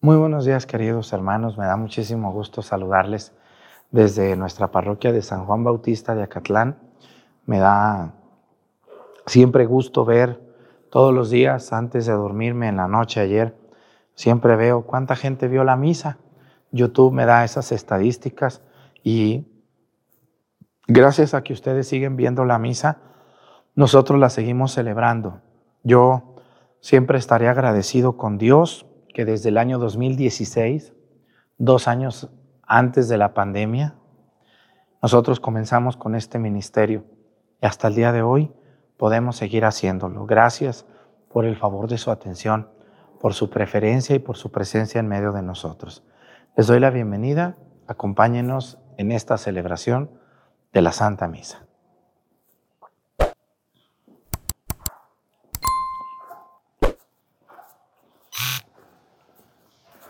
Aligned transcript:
Muy 0.00 0.16
buenos 0.16 0.44
días, 0.44 0.64
queridos 0.64 1.12
hermanos. 1.12 1.58
Me 1.58 1.64
da 1.64 1.76
muchísimo 1.76 2.30
gusto 2.30 2.62
saludarles 2.62 3.32
desde 3.90 4.36
nuestra 4.36 4.70
parroquia 4.70 5.10
de 5.10 5.22
San 5.22 5.44
Juan 5.44 5.64
Bautista 5.64 6.14
de 6.14 6.22
Acatlán. 6.22 6.78
Me 7.46 7.58
da 7.58 8.14
siempre 9.26 9.66
gusto 9.66 10.04
ver 10.04 10.40
todos 10.88 11.12
los 11.12 11.30
días 11.30 11.72
antes 11.72 12.06
de 12.06 12.12
dormirme 12.12 12.68
en 12.68 12.76
la 12.76 12.86
noche 12.86 13.18
ayer. 13.18 13.56
Siempre 14.14 14.54
veo 14.54 14.82
cuánta 14.82 15.16
gente 15.16 15.48
vio 15.48 15.64
la 15.64 15.74
misa. 15.74 16.18
YouTube 16.70 17.12
me 17.12 17.26
da 17.26 17.42
esas 17.42 17.72
estadísticas 17.72 18.62
y 19.02 19.48
gracias 20.86 21.34
a 21.34 21.42
que 21.42 21.52
ustedes 21.52 21.88
siguen 21.88 22.14
viendo 22.14 22.44
la 22.44 22.60
misa, 22.60 22.98
nosotros 23.74 24.20
la 24.20 24.30
seguimos 24.30 24.70
celebrando. 24.70 25.40
Yo 25.82 26.36
siempre 26.78 27.18
estaré 27.18 27.48
agradecido 27.48 28.16
con 28.16 28.38
Dios 28.38 28.87
desde 29.24 29.50
el 29.50 29.58
año 29.58 29.78
2016, 29.78 30.92
dos 31.58 31.88
años 31.88 32.30
antes 32.62 33.08
de 33.08 33.18
la 33.18 33.34
pandemia, 33.34 33.94
nosotros 35.02 35.40
comenzamos 35.40 35.96
con 35.96 36.14
este 36.14 36.38
ministerio 36.38 37.04
y 37.62 37.66
hasta 37.66 37.88
el 37.88 37.94
día 37.94 38.12
de 38.12 38.22
hoy 38.22 38.52
podemos 38.96 39.36
seguir 39.36 39.64
haciéndolo. 39.64 40.26
Gracias 40.26 40.86
por 41.28 41.44
el 41.44 41.56
favor 41.56 41.88
de 41.88 41.98
su 41.98 42.10
atención, 42.10 42.68
por 43.20 43.34
su 43.34 43.50
preferencia 43.50 44.16
y 44.16 44.18
por 44.18 44.36
su 44.36 44.50
presencia 44.50 44.98
en 44.98 45.08
medio 45.08 45.32
de 45.32 45.42
nosotros. 45.42 46.04
Les 46.56 46.66
doy 46.66 46.80
la 46.80 46.90
bienvenida, 46.90 47.56
acompáñenos 47.86 48.78
en 48.96 49.12
esta 49.12 49.38
celebración 49.38 50.10
de 50.72 50.82
la 50.82 50.92
Santa 50.92 51.28
Misa. 51.28 51.67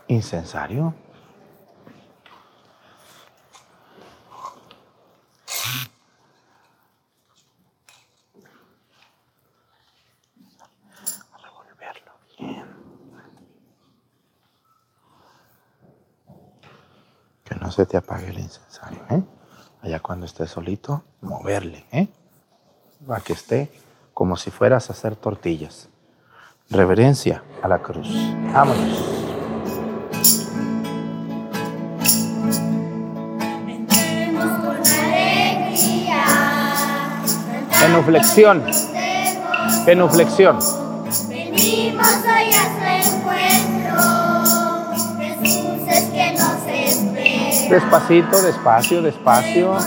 Incensario. 0.09 0.93
revolverlo 11.41 12.11
bien. 12.37 12.65
Que 17.43 17.55
no 17.55 17.71
se 17.71 17.85
te 17.85 17.95
apague 17.97 18.29
el 18.29 18.39
incensario, 18.39 18.99
¿eh? 19.11 19.23
Allá 19.81 19.99
cuando 20.01 20.25
esté 20.25 20.45
solito, 20.47 21.03
moverle, 21.21 21.85
¿eh? 21.91 22.07
Para 23.07 23.21
que 23.21 23.33
esté 23.33 23.71
como 24.13 24.35
si 24.35 24.51
fueras 24.51 24.89
a 24.89 24.93
hacer 24.93 25.15
tortillas. 25.15 25.87
Reverencia 26.69 27.43
a 27.61 27.67
la 27.67 27.79
cruz. 27.79 28.09
Vámonos. 28.51 29.18
Genuflexión. 37.89 38.63
Genuflexión. 39.83 40.59
Venimos 41.27 42.07
hoy 42.23 42.53
a 42.53 42.63
su 42.75 43.17
encuentro. 43.17 43.95
Jesús 45.17 45.81
es 45.87 46.03
que 46.11 46.25
nos 46.33 46.61
espera. 46.67 47.69
Despacito, 47.71 48.41
despacio, 48.43 49.01
despacio. 49.01 49.77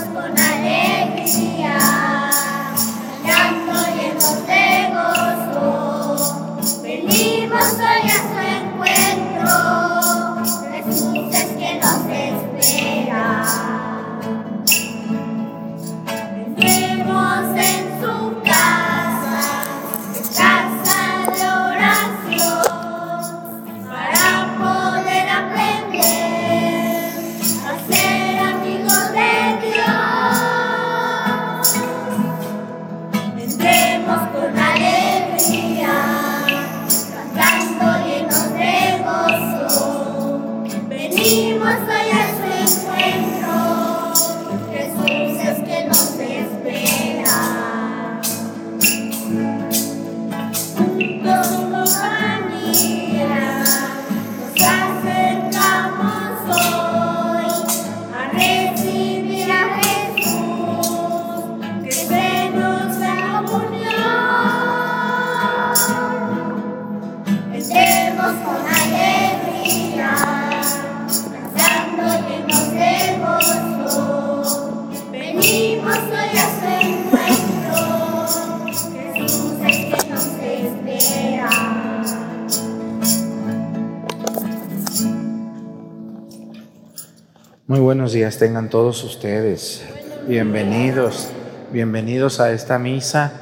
Tengan 88.31 88.69
todos 88.69 89.03
ustedes. 89.03 89.83
Bienvenidos, 90.27 91.27
bienvenidos 91.73 92.39
a 92.39 92.53
esta 92.53 92.79
misa 92.79 93.33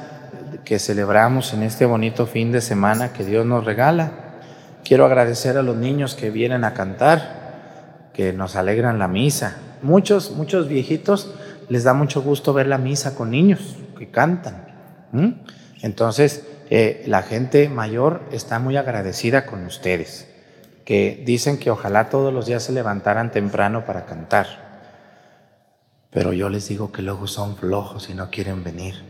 que 0.64 0.80
celebramos 0.80 1.54
en 1.54 1.62
este 1.62 1.86
bonito 1.86 2.26
fin 2.26 2.50
de 2.50 2.60
semana 2.60 3.12
que 3.12 3.24
Dios 3.24 3.46
nos 3.46 3.64
regala. 3.64 4.10
Quiero 4.84 5.06
agradecer 5.06 5.56
a 5.56 5.62
los 5.62 5.76
niños 5.76 6.16
que 6.16 6.30
vienen 6.30 6.64
a 6.64 6.74
cantar, 6.74 8.08
que 8.12 8.32
nos 8.32 8.56
alegran 8.56 8.98
la 8.98 9.06
misa. 9.06 9.56
Muchos, 9.82 10.32
muchos 10.32 10.66
viejitos 10.66 11.32
les 11.68 11.84
da 11.84 11.94
mucho 11.94 12.20
gusto 12.20 12.52
ver 12.52 12.66
la 12.66 12.78
misa 12.78 13.14
con 13.14 13.30
niños 13.30 13.76
que 13.96 14.10
cantan. 14.10 14.66
Entonces, 15.80 16.44
eh, 16.70 17.04
la 17.06 17.22
gente 17.22 17.68
mayor 17.68 18.22
está 18.32 18.58
muy 18.58 18.76
agradecida 18.76 19.46
con 19.46 19.64
ustedes 19.64 20.26
que 20.84 21.22
dicen 21.24 21.58
que 21.58 21.70
ojalá 21.70 22.08
todos 22.10 22.34
los 22.34 22.46
días 22.46 22.64
se 22.64 22.72
levantaran 22.72 23.30
temprano 23.30 23.84
para 23.86 24.06
cantar. 24.06 24.71
Pero 26.12 26.34
yo 26.34 26.50
les 26.50 26.68
digo 26.68 26.92
que 26.92 27.00
luego 27.00 27.26
son 27.26 27.56
flojos 27.56 28.10
y 28.10 28.14
no 28.14 28.30
quieren 28.30 28.62
venir. 28.62 29.02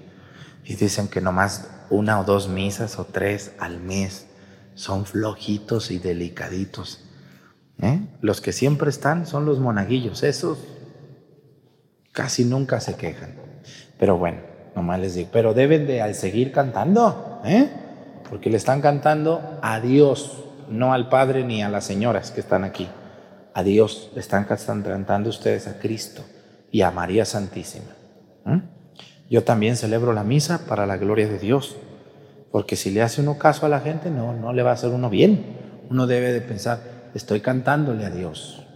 Y 0.65 0.77
dicen 0.77 1.09
que 1.09 1.21
nomás 1.21 1.69
una 1.91 2.21
o 2.21 2.25
dos 2.25 2.49
misas 2.49 2.99
o 2.99 3.05
tres 3.05 3.53
al 3.59 3.81
mes 3.81 4.29
son 4.75 5.05
flojitos 5.05 5.91
y 5.91 5.99
delicaditos. 5.99 7.05
¿eh? 7.83 8.07
Los 8.21 8.41
que 8.41 8.53
siempre 8.53 8.89
están 8.89 9.27
son 9.27 9.45
los 9.45 9.59
monaguillos. 9.59 10.23
Esos 10.23 10.59
casi 12.13 12.45
nunca 12.45 12.79
se 12.79 12.95
quejan. 12.95 13.35
Pero 13.99 14.17
bueno, 14.17 14.39
nomás 14.77 15.01
les 15.01 15.17
digo, 15.17 15.31
pero 15.33 15.55
deben 15.55 15.89
de 15.89 16.03
al 16.03 16.15
seguir 16.15 16.53
cantando, 16.53 17.43
¿eh? 17.45 17.69
porque 18.31 18.49
le 18.49 18.57
están 18.57 18.81
cantando 18.81 19.59
a 19.61 19.81
Dios 19.81 20.39
no 20.69 20.93
al 20.93 21.09
Padre 21.09 21.43
ni 21.43 21.65
a 21.65 21.69
las 21.69 21.85
señoras 21.85 22.31
que 22.31 22.41
están 22.41 22.63
aquí. 22.63 22.89
A 23.55 23.65
Dios 23.65 24.13
le 24.15 24.21
están 24.21 24.45
cantando 24.45 25.29
ustedes 25.29 25.67
a 25.67 25.81
Cristo 25.81 26.23
y 26.73 26.83
a 26.83 26.91
María 26.91 27.25
Santísima. 27.25 27.95
Yo 29.31 29.45
también 29.45 29.77
celebro 29.77 30.13
la 30.13 30.25
misa 30.25 30.67
para 30.67 30.85
la 30.87 30.97
gloria 30.97 31.29
de 31.29 31.39
Dios, 31.39 31.77
porque 32.51 32.75
si 32.75 32.91
le 32.91 33.03
hace 33.03 33.21
uno 33.21 33.39
caso 33.39 33.65
a 33.65 33.69
la 33.69 33.79
gente, 33.79 34.11
no, 34.11 34.35
no 34.35 34.53
le 34.53 34.65
va 34.65 34.71
a 34.71 34.75
hacer 34.75 34.91
uno 34.91 35.09
bien. 35.09 35.45
Uno 35.89 36.07
debe 36.07 36.33
de 36.33 36.41
pensar, 36.41 36.81
estoy 37.15 37.41
cantándole 37.41 38.05
a 38.05 38.11
Dios. 38.11 38.67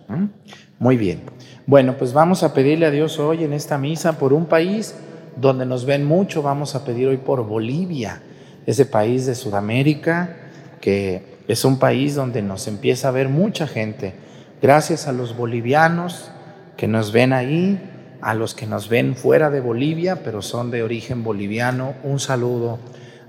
Muy 0.78 0.96
bien. 0.96 1.22
Bueno, 1.66 1.96
pues 1.98 2.12
vamos 2.12 2.44
a 2.44 2.54
pedirle 2.54 2.86
a 2.86 2.90
Dios 2.90 3.18
hoy 3.18 3.42
en 3.42 3.52
esta 3.52 3.76
misa 3.76 4.18
por 4.18 4.32
un 4.32 4.46
país 4.46 4.94
donde 5.36 5.66
nos 5.66 5.84
ven 5.84 6.04
mucho. 6.04 6.42
Vamos 6.42 6.74
a 6.74 6.84
pedir 6.84 7.08
hoy 7.08 7.16
por 7.16 7.44
Bolivia, 7.44 8.22
ese 8.66 8.86
país 8.86 9.26
de 9.26 9.34
Sudamérica 9.34 10.36
que 10.80 11.42
es 11.48 11.64
un 11.64 11.78
país 11.80 12.14
donde 12.14 12.42
nos 12.42 12.68
empieza 12.68 13.08
a 13.08 13.10
ver 13.10 13.28
mucha 13.28 13.66
gente. 13.66 14.14
Gracias 14.62 15.08
a 15.08 15.12
los 15.12 15.36
bolivianos 15.36 16.30
que 16.76 16.88
nos 16.88 17.12
ven 17.12 17.32
ahí, 17.32 17.80
a 18.20 18.34
los 18.34 18.54
que 18.54 18.66
nos 18.66 18.88
ven 18.88 19.14
fuera 19.14 19.50
de 19.50 19.60
Bolivia, 19.60 20.22
pero 20.22 20.42
son 20.42 20.70
de 20.70 20.82
origen 20.82 21.22
boliviano, 21.22 21.94
un 22.02 22.18
saludo 22.18 22.78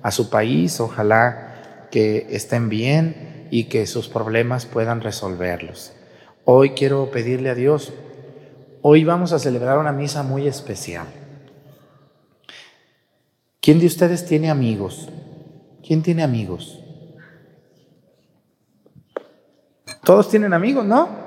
a 0.01 0.11
su 0.11 0.29
país. 0.29 0.79
Ojalá 0.79 1.87
que 1.91 2.27
estén 2.29 2.69
bien, 2.69 3.27
y 3.51 3.65
que 3.65 3.85
sus 3.87 4.07
problemas 4.07 4.65
puedan 4.65 5.01
resolverlos. 5.01 5.93
Hoy 6.45 6.71
quiero 6.71 7.11
pedirle 7.11 7.49
a 7.49 7.55
Dios, 7.55 7.93
hoy 8.81 9.03
vamos 9.03 9.33
a 9.33 9.39
celebrar 9.39 9.77
una 9.77 9.91
misa 9.91 10.23
muy 10.23 10.47
especial. 10.47 11.07
¿Quién 13.61 13.79
de 13.79 13.85
ustedes 13.85 14.25
tiene 14.25 14.49
amigos? 14.49 15.09
¿Quién 15.85 16.01
tiene 16.01 16.23
amigos? 16.23 16.79
Todos 20.03 20.29
tienen 20.29 20.53
amigos, 20.53 20.85
¿no? 20.85 21.26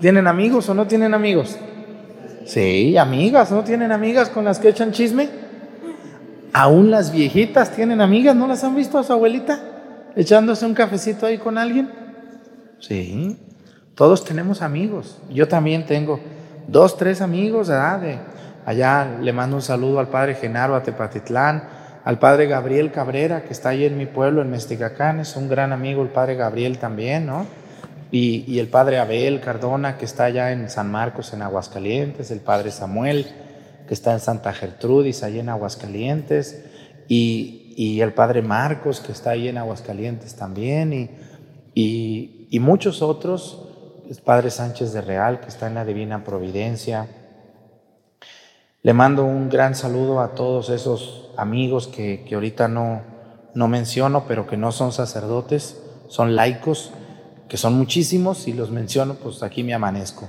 ¿Tienen 0.00 0.26
amigos 0.26 0.68
o 0.68 0.74
no 0.74 0.86
tienen 0.86 1.14
amigos? 1.14 1.58
Sí, 2.46 2.96
amigas, 2.96 3.50
¿no 3.50 3.62
tienen 3.62 3.92
amigas 3.92 4.30
con 4.30 4.44
las 4.44 4.58
que 4.58 4.70
echan 4.70 4.92
chisme? 4.92 5.28
Aún 6.52 6.90
las 6.90 7.12
viejitas 7.12 7.70
tienen 7.70 8.00
amigas, 8.00 8.34
¿no 8.34 8.48
las 8.48 8.64
han 8.64 8.74
visto 8.74 8.98
a 8.98 9.04
su 9.04 9.12
abuelita 9.12 9.60
echándose 10.16 10.66
un 10.66 10.74
cafecito 10.74 11.26
ahí 11.26 11.38
con 11.38 11.58
alguien? 11.58 11.90
Sí, 12.80 13.38
todos 13.94 14.24
tenemos 14.24 14.62
amigos. 14.62 15.18
Yo 15.30 15.46
también 15.46 15.86
tengo 15.86 16.18
dos, 16.66 16.96
tres 16.96 17.20
amigos, 17.20 17.68
¿verdad? 17.68 18.00
De, 18.00 18.18
allá 18.64 19.18
le 19.20 19.32
mando 19.32 19.56
un 19.56 19.62
saludo 19.62 20.00
al 20.00 20.08
padre 20.08 20.34
Genaro 20.34 20.74
Atepatitlán, 20.74 21.62
al 22.04 22.18
padre 22.18 22.46
Gabriel 22.46 22.90
Cabrera, 22.90 23.42
que 23.42 23.52
está 23.52 23.68
ahí 23.68 23.84
en 23.84 23.98
mi 23.98 24.06
pueblo, 24.06 24.40
en 24.40 24.50
Mesticacán, 24.50 25.20
es 25.20 25.36
un 25.36 25.48
gran 25.48 25.72
amigo 25.72 26.02
el 26.02 26.08
padre 26.08 26.34
Gabriel 26.34 26.78
también, 26.78 27.26
¿no? 27.26 27.46
Y, 28.12 28.58
el 28.58 28.68
padre 28.68 28.98
Abel 28.98 29.40
Cardona, 29.40 29.96
que 29.96 30.04
está 30.04 30.24
allá 30.24 30.52
en 30.52 30.68
San 30.68 30.90
Marcos, 30.90 31.32
en 31.32 31.42
Aguascalientes, 31.42 32.30
el 32.30 32.40
padre 32.40 32.72
Samuel, 32.72 33.26
que 33.86 33.94
está 33.94 34.12
en 34.12 34.20
Santa 34.20 34.52
Gertrudis, 34.52 35.22
allá 35.22 35.40
en 35.40 35.48
Aguascalientes, 35.48 36.64
y, 37.08 37.72
y 37.76 38.00
el 38.00 38.12
padre 38.12 38.42
Marcos, 38.42 39.00
que 39.00 39.12
está 39.12 39.30
ahí 39.30 39.48
en 39.48 39.58
Aguascalientes 39.58 40.34
también, 40.34 40.92
y, 40.92 42.48
y 42.50 42.58
muchos 42.58 43.00
otros, 43.00 43.66
el 44.08 44.16
padre 44.16 44.50
Sánchez 44.50 44.92
de 44.92 45.02
Real, 45.02 45.40
que 45.40 45.48
está 45.48 45.68
en 45.68 45.74
la 45.74 45.84
Divina 45.84 46.24
Providencia. 46.24 47.06
Le 48.82 48.92
mando 48.92 49.24
un 49.24 49.48
gran 49.48 49.76
saludo 49.76 50.20
a 50.20 50.34
todos 50.34 50.68
esos 50.70 51.30
amigos 51.36 51.86
que, 51.86 52.24
que 52.26 52.34
ahorita 52.34 52.66
no, 52.66 53.02
no 53.54 53.68
menciono, 53.68 54.24
pero 54.26 54.48
que 54.48 54.56
no 54.56 54.72
son 54.72 54.90
sacerdotes, 54.90 55.80
son 56.08 56.34
laicos 56.34 56.92
que 57.50 57.56
son 57.56 57.74
muchísimos, 57.74 58.46
y 58.46 58.52
los 58.52 58.70
menciono, 58.70 59.14
pues 59.14 59.42
aquí 59.42 59.64
me 59.64 59.74
amanezco. 59.74 60.28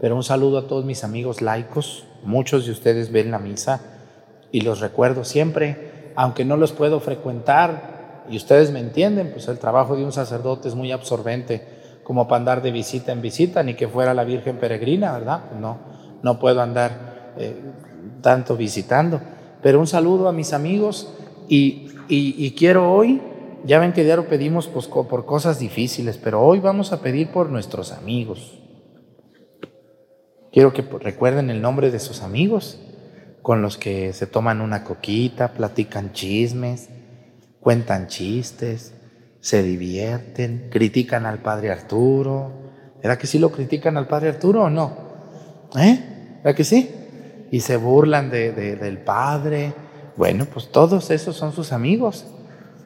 Pero 0.00 0.14
un 0.14 0.22
saludo 0.22 0.56
a 0.56 0.68
todos 0.68 0.84
mis 0.84 1.02
amigos 1.02 1.42
laicos, 1.42 2.04
muchos 2.22 2.64
de 2.64 2.70
ustedes 2.70 3.10
ven 3.10 3.32
la 3.32 3.40
misa 3.40 3.80
y 4.52 4.60
los 4.60 4.78
recuerdo 4.78 5.24
siempre, 5.24 6.12
aunque 6.14 6.44
no 6.44 6.56
los 6.56 6.70
puedo 6.70 7.00
frecuentar, 7.00 8.24
y 8.30 8.36
ustedes 8.36 8.70
me 8.70 8.78
entienden, 8.78 9.32
pues 9.32 9.48
el 9.48 9.58
trabajo 9.58 9.96
de 9.96 10.04
un 10.04 10.12
sacerdote 10.12 10.68
es 10.68 10.76
muy 10.76 10.92
absorbente, 10.92 11.66
como 12.04 12.28
para 12.28 12.38
andar 12.38 12.62
de 12.62 12.70
visita 12.70 13.10
en 13.10 13.20
visita, 13.20 13.64
ni 13.64 13.74
que 13.74 13.88
fuera 13.88 14.14
la 14.14 14.22
Virgen 14.22 14.58
peregrina, 14.58 15.10
¿verdad? 15.10 15.46
Pues 15.48 15.60
no, 15.60 15.78
no 16.22 16.38
puedo 16.38 16.62
andar 16.62 17.32
eh, 17.36 17.56
tanto 18.22 18.56
visitando. 18.56 19.20
Pero 19.60 19.80
un 19.80 19.88
saludo 19.88 20.28
a 20.28 20.32
mis 20.32 20.52
amigos 20.52 21.12
y, 21.48 21.88
y 22.08 22.52
quiero 22.52 22.92
hoy 22.92 23.20
ya 23.64 23.78
ven 23.78 23.92
que 23.92 24.04
diario 24.04 24.26
pedimos 24.26 24.68
pues, 24.68 24.86
por 24.86 25.26
cosas 25.26 25.58
difíciles, 25.58 26.18
pero 26.18 26.42
hoy 26.42 26.60
vamos 26.60 26.92
a 26.92 27.00
pedir 27.00 27.30
por 27.30 27.50
nuestros 27.50 27.92
amigos. 27.92 28.58
Quiero 30.52 30.72
que 30.72 30.82
recuerden 30.82 31.50
el 31.50 31.62
nombre 31.62 31.90
de 31.90 32.00
sus 32.00 32.22
amigos, 32.22 32.80
con 33.42 33.62
los 33.62 33.76
que 33.76 34.12
se 34.12 34.26
toman 34.26 34.60
una 34.60 34.84
coquita, 34.84 35.52
platican 35.52 36.12
chismes, 36.12 36.88
cuentan 37.60 38.08
chistes, 38.08 38.94
se 39.40 39.62
divierten, 39.62 40.68
critican 40.70 41.24
al 41.26 41.38
padre 41.38 41.70
Arturo. 41.70 42.52
¿Era 43.02 43.16
que 43.16 43.26
sí 43.26 43.38
lo 43.38 43.50
critican 43.50 43.96
al 43.96 44.08
padre 44.08 44.30
Arturo 44.30 44.64
o 44.64 44.70
no? 44.70 44.96
¿Eh? 45.78 46.40
¿Era 46.42 46.54
que 46.54 46.64
sí? 46.64 46.90
Y 47.50 47.60
se 47.60 47.76
burlan 47.76 48.30
del 48.30 48.98
padre. 48.98 49.72
Bueno, 50.16 50.46
pues 50.52 50.70
todos 50.70 51.10
esos 51.10 51.36
son 51.36 51.52
sus 51.52 51.72
amigos 51.72 52.26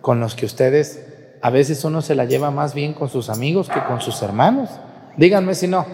con 0.04 0.20
los 0.20 0.34
que 0.34 0.44
ustedes 0.44 1.02
a 1.40 1.48
veces 1.48 1.82
uno 1.82 2.02
se 2.02 2.14
la 2.14 2.26
lleva 2.26 2.50
más 2.50 2.74
bien 2.74 2.92
con 2.92 3.08
sus 3.08 3.30
amigos 3.30 3.70
que 3.70 3.82
con 3.84 4.02
sus 4.02 4.20
hermanos. 4.20 4.68
Díganme 5.16 5.54
si 5.54 5.66
no. 5.66 5.86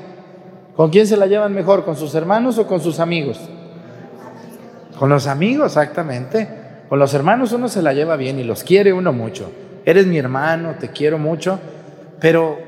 ¿Con 0.75 0.91
quién 0.91 1.07
se 1.07 1.17
la 1.17 1.27
llevan 1.27 1.55
mejor? 1.55 1.85
¿Con 1.85 1.95
sus 1.95 2.13
hermanos 2.17 2.59
o 2.59 2.67
con 2.67 2.81
sus 2.81 2.99
amigos? 2.99 3.41
Con 4.99 5.11
los 5.11 5.29
amigos, 5.29 5.67
exactamente. 5.69 6.49
Con 6.89 6.99
los 6.99 7.15
hermanos 7.15 7.53
uno 7.53 7.69
se 7.69 7.83
la 7.83 7.93
lleva 7.93 8.17
bien 8.17 8.41
y 8.41 8.43
los 8.43 8.65
quiere 8.65 8.93
uno 8.93 9.13
mucho. 9.13 9.53
Eres 9.85 10.09
mi 10.09 10.19
hermano, 10.19 10.75
te 10.81 10.89
quiero 10.89 11.17
mucho, 11.17 11.61
pero, 12.19 12.59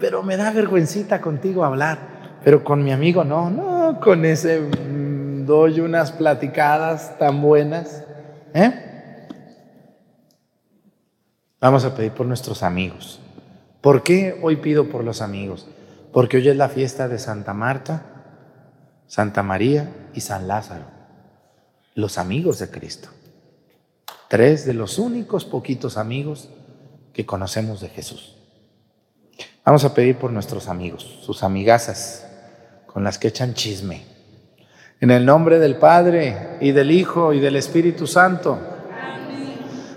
pero 0.00 0.22
me 0.22 0.38
da 0.38 0.50
vergüencita 0.50 1.20
contigo 1.20 1.62
hablar. 1.62 1.98
Pero 2.42 2.64
con 2.64 2.82
mi 2.82 2.90
amigo 2.90 3.22
no, 3.22 3.50
no, 3.50 4.00
con 4.00 4.24
ese 4.24 4.60
mm, 4.60 5.44
doy 5.44 5.80
unas 5.80 6.12
platicadas 6.12 7.18
tan 7.18 7.42
buenas. 7.42 8.02
¿Eh? 8.54 8.85
Vamos 11.60 11.84
a 11.84 11.94
pedir 11.94 12.12
por 12.12 12.26
nuestros 12.26 12.62
amigos. 12.62 13.18
¿Por 13.80 14.02
qué 14.02 14.38
hoy 14.42 14.56
pido 14.56 14.90
por 14.90 15.04
los 15.04 15.22
amigos? 15.22 15.66
Porque 16.12 16.36
hoy 16.36 16.48
es 16.48 16.56
la 16.56 16.68
fiesta 16.68 17.08
de 17.08 17.18
Santa 17.18 17.54
Marta, 17.54 18.02
Santa 19.06 19.42
María 19.42 20.10
y 20.12 20.20
San 20.20 20.48
Lázaro, 20.48 20.84
los 21.94 22.18
amigos 22.18 22.58
de 22.58 22.68
Cristo. 22.68 23.08
Tres 24.28 24.66
de 24.66 24.74
los 24.74 24.98
únicos 24.98 25.46
poquitos 25.46 25.96
amigos 25.96 26.50
que 27.14 27.24
conocemos 27.24 27.80
de 27.80 27.88
Jesús. 27.88 28.36
Vamos 29.64 29.84
a 29.84 29.94
pedir 29.94 30.16
por 30.16 30.32
nuestros 30.32 30.68
amigos, 30.68 31.20
sus 31.22 31.42
amigazas, 31.42 32.26
con 32.86 33.02
las 33.02 33.18
que 33.18 33.28
echan 33.28 33.54
chisme. 33.54 34.04
En 35.00 35.10
el 35.10 35.24
nombre 35.24 35.58
del 35.58 35.76
Padre 35.76 36.58
y 36.60 36.72
del 36.72 36.90
Hijo 36.90 37.32
y 37.32 37.40
del 37.40 37.56
Espíritu 37.56 38.06
Santo. 38.06 38.75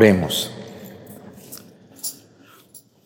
Oremos. 0.00 0.50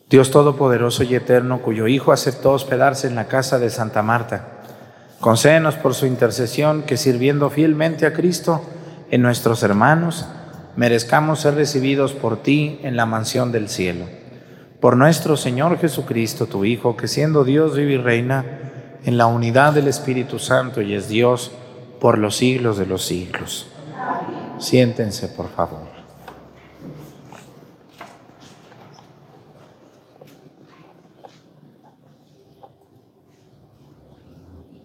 Dios 0.09 0.31
Todopoderoso 0.31 1.03
y 1.03 1.13
Eterno, 1.13 1.61
cuyo 1.61 1.89
Hijo 1.89 2.13
aceptó 2.13 2.53
hospedarse 2.53 3.07
en 3.07 3.15
la 3.15 3.27
casa 3.27 3.59
de 3.59 3.69
Santa 3.69 4.01
Marta, 4.01 4.61
concédenos 5.19 5.75
por 5.75 5.93
su 5.93 6.05
intercesión 6.05 6.83
que 6.83 6.95
sirviendo 6.95 7.49
fielmente 7.49 8.05
a 8.05 8.13
Cristo 8.13 8.61
en 9.11 9.21
nuestros 9.21 9.61
hermanos, 9.61 10.25
merezcamos 10.77 11.41
ser 11.41 11.55
recibidos 11.55 12.13
por 12.13 12.41
ti 12.41 12.79
en 12.81 12.95
la 12.95 13.05
mansión 13.05 13.51
del 13.51 13.67
cielo. 13.67 14.05
Por 14.79 14.95
nuestro 14.95 15.35
Señor 15.35 15.77
Jesucristo, 15.77 16.45
tu 16.45 16.63
Hijo, 16.63 16.95
que 16.95 17.09
siendo 17.09 17.43
Dios 17.43 17.75
vive 17.75 17.95
y 17.95 17.97
reina 17.97 18.45
en 19.03 19.17
la 19.17 19.25
unidad 19.25 19.73
del 19.73 19.89
Espíritu 19.89 20.39
Santo 20.39 20.81
y 20.81 20.93
es 20.93 21.09
Dios 21.09 21.51
por 21.99 22.17
los 22.17 22.37
siglos 22.37 22.77
de 22.77 22.85
los 22.85 23.03
siglos. 23.03 23.67
Siéntense, 24.59 25.27
por 25.27 25.49
favor. 25.49 25.84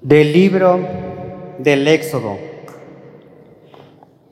Del 0.02 0.32
libro 0.32 0.80
del 1.58 1.86
Éxodo. 1.86 2.38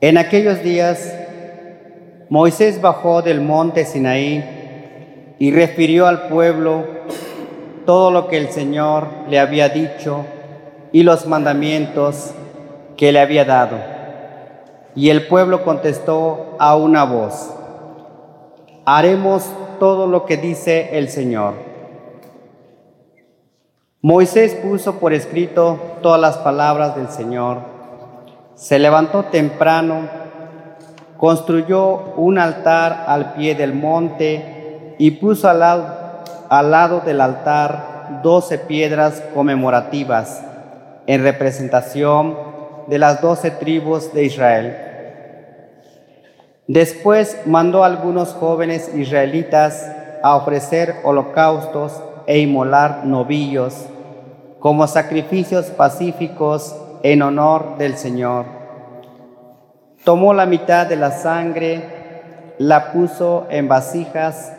En 0.01 0.17
aquellos 0.17 0.63
días, 0.63 1.15
Moisés 2.27 2.81
bajó 2.81 3.21
del 3.21 3.39
monte 3.39 3.85
Sinaí 3.85 5.35
y 5.37 5.51
refirió 5.51 6.07
al 6.07 6.27
pueblo 6.27 6.85
todo 7.85 8.09
lo 8.09 8.27
que 8.27 8.37
el 8.37 8.49
Señor 8.49 9.09
le 9.29 9.37
había 9.37 9.69
dicho 9.69 10.25
y 10.91 11.03
los 11.03 11.27
mandamientos 11.27 12.31
que 12.97 13.11
le 13.11 13.19
había 13.19 13.45
dado. 13.45 13.77
Y 14.95 15.11
el 15.11 15.27
pueblo 15.27 15.63
contestó 15.63 16.55
a 16.57 16.75
una 16.75 17.03
voz, 17.03 17.53
haremos 18.85 19.47
todo 19.79 20.07
lo 20.07 20.25
que 20.25 20.37
dice 20.37 20.97
el 20.97 21.09
Señor. 21.09 21.68
Moisés 24.01 24.55
puso 24.55 24.97
por 24.97 25.11
escrito 25.11 25.97
todas 26.01 26.21
las 26.21 26.37
palabras 26.37 26.95
del 26.95 27.09
Señor. 27.09 27.57
Se 28.55 28.79
levantó 28.79 29.25
temprano, 29.25 30.07
construyó 31.17 32.13
un 32.15 32.39
altar 32.39 33.03
al 33.07 33.33
pie 33.33 33.55
del 33.55 33.73
monte 33.73 34.95
y 34.99 35.11
puso 35.11 35.49
al 35.49 35.59
lado, 35.59 37.01
del 37.01 37.19
altar 37.19 38.21
doce 38.23 38.57
piedras 38.57 39.21
conmemorativas 39.35 40.43
en 41.05 41.21
representación 41.21 42.37
de 42.87 42.99
las 42.99 43.21
doce 43.21 43.51
tribus 43.51 44.13
de 44.13 44.23
Israel. 44.23 44.77
Después 46.67 47.37
mandó 47.45 47.83
a 47.83 47.87
algunos 47.87 48.29
jóvenes 48.29 48.95
israelitas 48.95 49.91
a 50.23 50.37
ofrecer 50.37 50.95
holocaustos 51.03 52.01
e 52.29 52.37
inmolar 52.37 53.05
novillos 53.05 53.87
como 54.59 54.85
sacrificios 54.85 55.65
pacíficos 55.71 56.79
en 57.01 57.23
honor 57.23 57.79
del 57.79 57.97
Señor. 57.97 58.45
Tomó 60.03 60.35
la 60.35 60.45
mitad 60.45 60.85
de 60.85 60.95
la 60.95 61.09
sangre, 61.09 62.53
la 62.59 62.91
puso 62.91 63.47
en 63.49 63.67
vasijas 63.67 64.53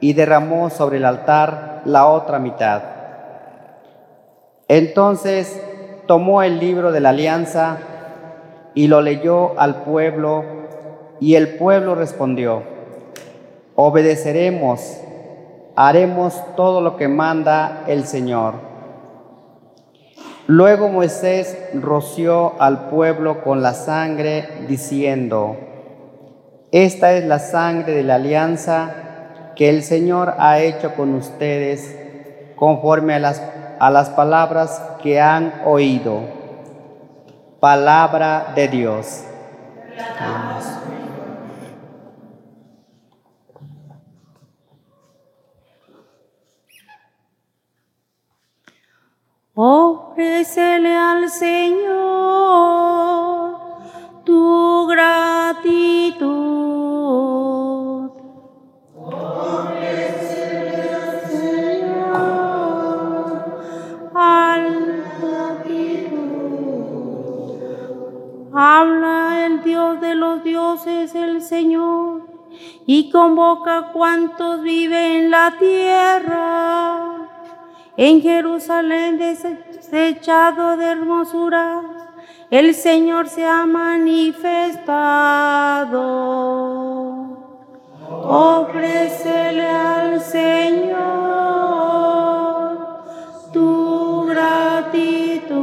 y 0.00 0.12
derramó 0.12 0.68
sobre 0.68 0.98
el 0.98 1.06
altar 1.06 1.80
la 1.86 2.08
otra 2.08 2.38
mitad. 2.38 2.82
Entonces 4.68 5.58
tomó 6.06 6.42
el 6.42 6.58
libro 6.58 6.92
de 6.92 7.00
la 7.00 7.08
alianza 7.08 7.78
y 8.74 8.86
lo 8.86 9.00
leyó 9.00 9.58
al 9.58 9.76
pueblo 9.76 10.44
y 11.20 11.36
el 11.36 11.56
pueblo 11.56 11.94
respondió, 11.94 12.64
obedeceremos 13.76 15.03
haremos 15.76 16.40
todo 16.56 16.80
lo 16.80 16.96
que 16.96 17.08
manda 17.08 17.84
el 17.86 18.04
Señor. 18.04 18.54
Luego 20.46 20.88
Moisés 20.88 21.56
roció 21.72 22.60
al 22.60 22.88
pueblo 22.90 23.42
con 23.42 23.62
la 23.62 23.72
sangre, 23.72 24.66
diciendo, 24.68 25.56
Esta 26.70 27.14
es 27.14 27.24
la 27.24 27.38
sangre 27.38 27.94
de 27.94 28.02
la 28.02 28.16
alianza 28.16 28.94
que 29.56 29.70
el 29.70 29.82
Señor 29.82 30.34
ha 30.38 30.58
hecho 30.58 30.94
con 30.94 31.14
ustedes, 31.14 31.98
conforme 32.56 33.14
a 33.14 33.18
las, 33.20 33.42
a 33.78 33.90
las 33.90 34.10
palabras 34.10 34.82
que 35.02 35.20
han 35.20 35.62
oído. 35.64 36.20
Palabra 37.58 38.52
de 38.54 38.68
Dios. 38.68 39.24
Ofrécele 49.56 50.96
al 50.96 51.30
Señor 51.30 51.84
tu 54.24 54.88
gratitud. 54.88 56.24
Ofrécele 58.96 60.90
al 60.92 61.20
Señor 61.30 62.14
al 64.12 65.04
gratitud. 65.22 66.24
Habla 68.52 69.46
el 69.46 69.62
Dios 69.62 70.00
de 70.00 70.16
los 70.16 70.42
dioses, 70.42 71.14
el 71.14 71.40
Señor, 71.42 72.26
y 72.86 73.08
convoca 73.12 73.78
a 73.78 73.92
cuantos 73.92 74.62
viven 74.62 75.12
en 75.12 75.30
la 75.30 75.54
tierra 75.60 77.13
en 77.96 78.20
Jerusalén 78.20 79.18
desechado 79.18 80.76
de 80.76 80.86
hermosura, 80.86 81.82
el 82.50 82.74
Señor 82.74 83.28
se 83.28 83.46
ha 83.46 83.64
manifestado. 83.66 84.74
Ofrécele 88.26 89.68
al 89.68 90.20
Señor 90.20 90.94
tu 93.52 94.24
gratitud. 94.26 95.54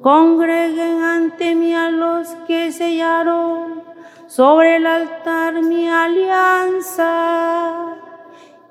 Congreguen 0.00 1.02
ante 1.02 1.54
mí 1.54 1.74
a 1.74 1.90
los 1.90 2.28
que 2.46 2.72
sellaron 2.72 3.82
sobre 4.26 4.76
el 4.76 4.86
altar 4.86 5.60
mi 5.62 5.86
alianza 5.88 7.91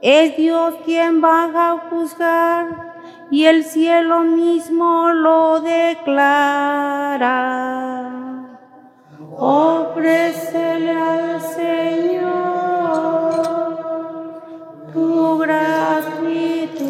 es 0.02 0.36
Dios 0.36 0.74
quien 0.84 1.24
va 1.24 1.46
a 1.46 1.78
juzgar 1.90 2.92
y 3.30 3.46
el 3.46 3.64
cielo 3.64 4.22
mismo 4.22 5.12
lo 5.14 5.62
declara. 5.62 7.30
Ofrécele 9.38 10.92
al 10.92 11.40
Señor 11.40 12.32
tu 14.92 15.38
gratitud. 15.38 16.82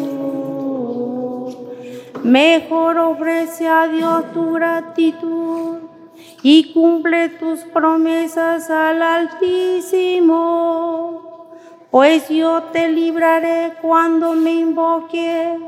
Mejor 2.22 2.96
ofrece 2.98 3.68
a 3.68 3.88
Dios 3.88 4.32
tu 4.32 4.52
gratitud 4.54 5.80
y 6.42 6.72
cumple 6.72 7.28
tus 7.28 7.60
promesas 7.60 8.70
al 8.70 9.02
Altísimo 9.02 10.52
pues 11.92 12.28
yo 12.30 12.62
te 12.72 12.88
libraré 12.88 13.74
cuando 13.82 14.32
me 14.32 14.54
invoques 14.54 15.60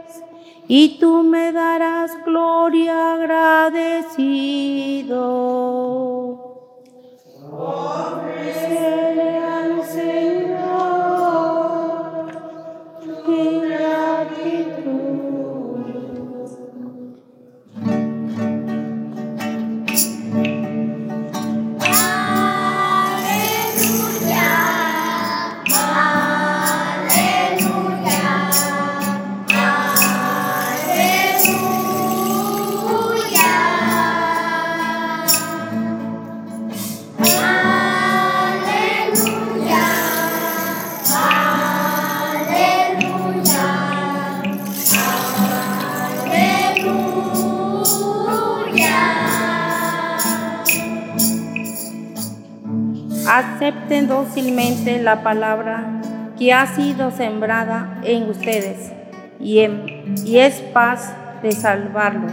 y 0.67 0.99
tú 0.99 1.23
me 1.23 1.53
darás 1.53 2.13
gloria 2.25 3.13
agradecido. 3.13 4.25
Acepten 53.65 54.09
dócilmente 54.09 55.01
la 55.01 55.23
palabra 55.23 55.87
que 56.39 56.53
ha 56.53 56.67
sido 56.67 57.11
sembrada 57.11 57.99
en 58.05 58.29
ustedes 58.29 58.93
y, 59.41 59.59
es 60.37 60.61
paz 60.75 61.15
de 61.43 61.51
salvarlos. 61.53 62.33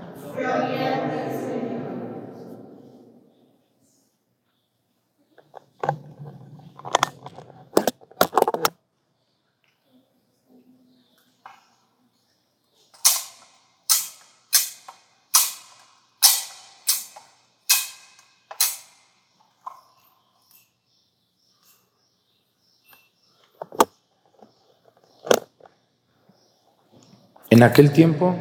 En 27.61 27.65
aquel 27.65 27.91
tiempo, 27.91 28.33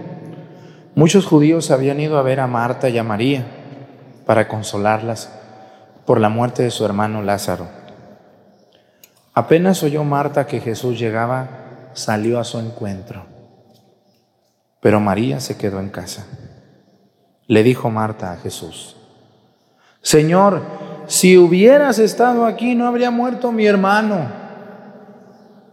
muchos 0.94 1.26
judíos 1.26 1.70
habían 1.70 2.00
ido 2.00 2.16
a 2.16 2.22
ver 2.22 2.40
a 2.40 2.46
Marta 2.46 2.88
y 2.88 2.96
a 2.96 3.04
María 3.04 3.44
para 4.24 4.48
consolarlas 4.48 5.30
por 6.06 6.18
la 6.18 6.30
muerte 6.30 6.62
de 6.62 6.70
su 6.70 6.86
hermano 6.86 7.20
Lázaro. 7.20 7.68
Apenas 9.34 9.82
oyó 9.82 10.04
Marta 10.04 10.46
que 10.46 10.60
Jesús 10.60 10.98
llegaba, 10.98 11.90
salió 11.92 12.40
a 12.40 12.44
su 12.44 12.60
encuentro. 12.60 13.26
Pero 14.80 15.00
María 15.00 15.38
se 15.40 15.58
quedó 15.58 15.80
en 15.80 15.90
casa. 15.90 16.24
Le 17.46 17.62
dijo 17.62 17.90
Marta 17.90 18.32
a 18.32 18.38
Jesús, 18.38 18.96
Señor, 20.00 20.62
si 21.08 21.36
hubieras 21.36 21.98
estado 21.98 22.46
aquí 22.46 22.74
no 22.74 22.86
habría 22.86 23.10
muerto 23.10 23.52
mi 23.52 23.66
hermano, 23.66 24.28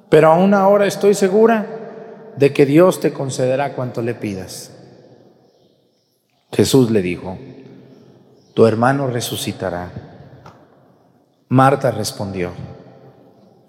pero 0.09 0.33
aún 0.33 0.53
ahora 0.53 0.85
estoy 0.85 1.13
segura 1.13 1.76
de 2.37 2.53
que 2.53 2.65
Dios 2.65 2.99
te 2.99 3.11
concederá 3.11 3.73
cuanto 3.73 4.01
le 4.01 4.13
pidas. 4.13 4.71
Jesús 6.53 6.91
le 6.91 7.01
dijo, 7.01 7.37
tu 8.53 8.65
hermano 8.65 9.07
resucitará. 9.07 9.91
Marta 11.49 11.91
respondió, 11.91 12.51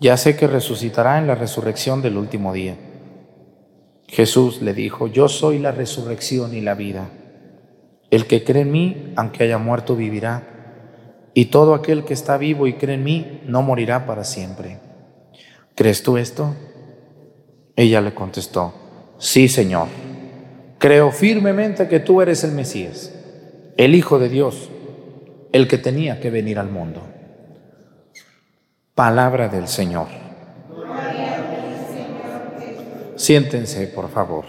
ya 0.01 0.17
sé 0.17 0.37
que 0.37 0.47
resucitará 0.47 1.19
en 1.19 1.27
la 1.27 1.35
resurrección 1.35 2.03
del 2.03 2.17
último 2.17 2.53
día. 2.53 2.77
Jesús 4.07 4.63
le 4.63 4.75
dijo, 4.75 5.07
yo 5.07 5.29
soy 5.29 5.59
la 5.59 5.73
resurrección 5.73 6.55
y 6.55 6.61
la 6.61 6.75
vida. 6.75 7.09
El 8.11 8.27
que 8.27 8.45
cree 8.45 8.63
en 8.63 8.73
mí, 8.73 9.13
aunque 9.17 9.45
haya 9.45 9.59
muerto, 9.59 9.97
vivirá. 9.97 11.31
Y 11.35 11.47
todo 11.47 11.75
aquel 11.75 12.05
que 12.05 12.15
está 12.15 12.39
vivo 12.39 12.67
y 12.67 12.75
cree 12.75 12.95
en 12.95 13.05
mí, 13.05 13.41
no 13.47 13.63
morirá 13.63 14.07
para 14.07 14.25
siempre. 14.25 14.79
¿Crees 15.75 16.03
tú 16.03 16.17
esto? 16.17 16.55
Ella 17.79 18.01
le 18.01 18.13
contestó, 18.13 18.75
sí, 19.19 19.49
Señor, 19.49 19.87
creo 20.79 21.13
firmemente 21.13 21.87
que 21.87 22.01
tú 22.01 22.21
eres 22.21 22.43
el 22.43 22.51
Mesías, 22.51 23.15
el 23.77 23.95
Hijo 23.95 24.19
de 24.19 24.29
Dios, 24.29 24.69
el 25.53 25.69
que 25.69 25.79
tenía 25.79 26.19
que 26.19 26.29
venir 26.29 26.59
al 26.59 26.71
mundo. 26.71 27.07
Palabra 28.97 29.47
del 29.47 29.69
Señor. 29.69 30.09
Siéntense, 33.15 33.87
por 33.87 34.11
favor. 34.11 34.45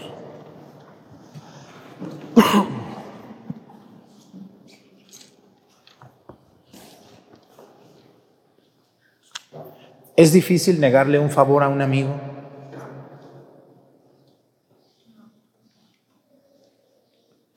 ¿Es 10.16 10.32
difícil 10.32 10.80
negarle 10.80 11.20
un 11.20 11.30
favor 11.30 11.62
a 11.62 11.68
un 11.68 11.80
amigo? 11.80 12.29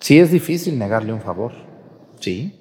Sí 0.04 0.20
es 0.20 0.32
difícil 0.32 0.78
negarle 0.78 1.14
un 1.14 1.22
favor, 1.22 1.54
sí. 2.20 2.60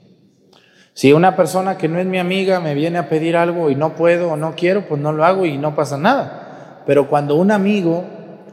Si 0.94 1.12
una 1.12 1.34
persona 1.34 1.76
que 1.76 1.88
no 1.88 1.98
es 1.98 2.06
mi 2.06 2.20
amiga 2.20 2.60
me 2.60 2.72
viene 2.72 2.98
a 2.98 3.08
pedir 3.08 3.36
algo 3.36 3.68
y 3.68 3.74
no 3.74 3.96
puedo 3.96 4.30
o 4.30 4.36
no 4.36 4.54
quiero, 4.54 4.86
pues 4.86 5.00
no 5.00 5.12
lo 5.12 5.24
hago 5.24 5.44
y 5.44 5.58
no 5.58 5.74
pasa 5.74 5.98
nada. 5.98 6.84
Pero 6.86 7.08
cuando 7.08 7.34
un 7.34 7.50
amigo, 7.50 8.04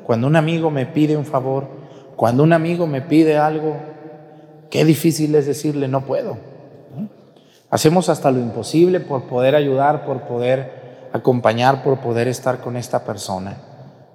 cuando 0.02 0.26
un 0.26 0.36
amigo 0.36 0.72
me 0.72 0.88
pide 0.88 1.16
un 1.16 1.26
favor, 1.28 1.68
cuando 2.16 2.42
un 2.42 2.52
amigo 2.52 2.88
me 2.88 3.04
pide 3.04 3.38
algo, 3.38 3.78
qué 4.72 4.84
difícil 4.86 5.36
es 5.36 5.46
decirle 5.46 5.88
no 5.88 6.02
puedo. 6.08 6.40
Hacemos 7.70 8.10
hasta 8.10 8.32
lo 8.32 8.40
imposible 8.40 9.02
por 9.02 9.26
poder 9.26 9.54
ayudar, 9.54 10.04
por 10.04 10.24
poder 10.24 11.10
acompañar, 11.14 11.84
por 11.84 12.00
poder 12.00 12.28
estar 12.28 12.60
con 12.60 12.76
esta 12.76 13.04
persona. 13.06 13.56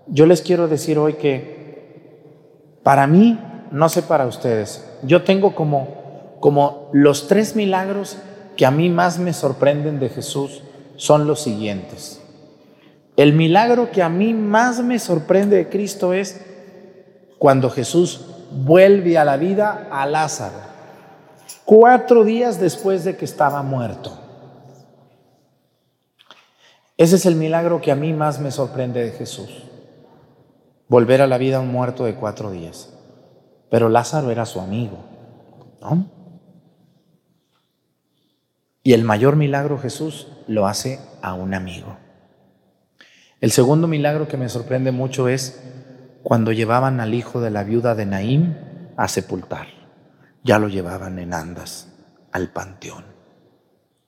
Yo 0.08 0.26
les 0.26 0.42
quiero 0.42 0.66
decir 0.66 0.98
hoy 0.98 1.12
que 1.12 2.80
para 2.82 3.06
mí 3.06 3.38
no 3.74 3.88
sé 3.88 4.02
para 4.02 4.28
ustedes, 4.28 4.88
yo 5.02 5.24
tengo 5.24 5.56
como, 5.56 6.36
como 6.38 6.90
los 6.92 7.26
tres 7.26 7.56
milagros 7.56 8.18
que 8.56 8.66
a 8.66 8.70
mí 8.70 8.88
más 8.88 9.18
me 9.18 9.32
sorprenden 9.32 9.98
de 9.98 10.10
Jesús 10.10 10.62
son 10.94 11.26
los 11.26 11.40
siguientes. 11.40 12.22
El 13.16 13.32
milagro 13.32 13.90
que 13.90 14.04
a 14.04 14.08
mí 14.08 14.32
más 14.32 14.78
me 14.78 15.00
sorprende 15.00 15.56
de 15.56 15.68
Cristo 15.68 16.12
es 16.12 16.40
cuando 17.40 17.68
Jesús 17.68 18.26
vuelve 18.52 19.18
a 19.18 19.24
la 19.24 19.36
vida 19.38 19.88
a 19.90 20.06
Lázaro, 20.06 20.60
cuatro 21.64 22.22
días 22.22 22.60
después 22.60 23.02
de 23.02 23.16
que 23.16 23.24
estaba 23.24 23.60
muerto. 23.64 24.16
Ese 26.96 27.16
es 27.16 27.26
el 27.26 27.34
milagro 27.34 27.80
que 27.80 27.90
a 27.90 27.96
mí 27.96 28.12
más 28.12 28.38
me 28.38 28.52
sorprende 28.52 29.02
de 29.02 29.10
Jesús, 29.10 29.64
volver 30.86 31.20
a 31.22 31.26
la 31.26 31.38
vida 31.38 31.56
a 31.56 31.60
un 31.60 31.72
muerto 31.72 32.04
de 32.04 32.14
cuatro 32.14 32.52
días. 32.52 32.93
Pero 33.70 33.88
Lázaro 33.88 34.30
era 34.30 34.46
su 34.46 34.60
amigo, 34.60 35.04
¿no? 35.80 36.10
Y 38.82 38.92
el 38.92 39.02
mayor 39.02 39.36
milagro 39.36 39.78
Jesús 39.78 40.28
lo 40.46 40.66
hace 40.66 41.00
a 41.22 41.34
un 41.34 41.54
amigo. 41.54 41.96
El 43.40 43.50
segundo 43.50 43.88
milagro 43.88 44.28
que 44.28 44.36
me 44.36 44.48
sorprende 44.48 44.92
mucho 44.92 45.28
es 45.28 45.62
cuando 46.22 46.52
llevaban 46.52 47.00
al 47.00 47.14
hijo 47.14 47.40
de 47.40 47.50
la 47.50 47.64
viuda 47.64 47.94
de 47.94 48.06
Naím 48.06 48.54
a 48.96 49.08
sepultar. 49.08 49.68
Ya 50.42 50.58
lo 50.58 50.68
llevaban 50.68 51.18
en 51.18 51.34
andas 51.34 51.92
al 52.32 52.52
panteón. 52.52 53.04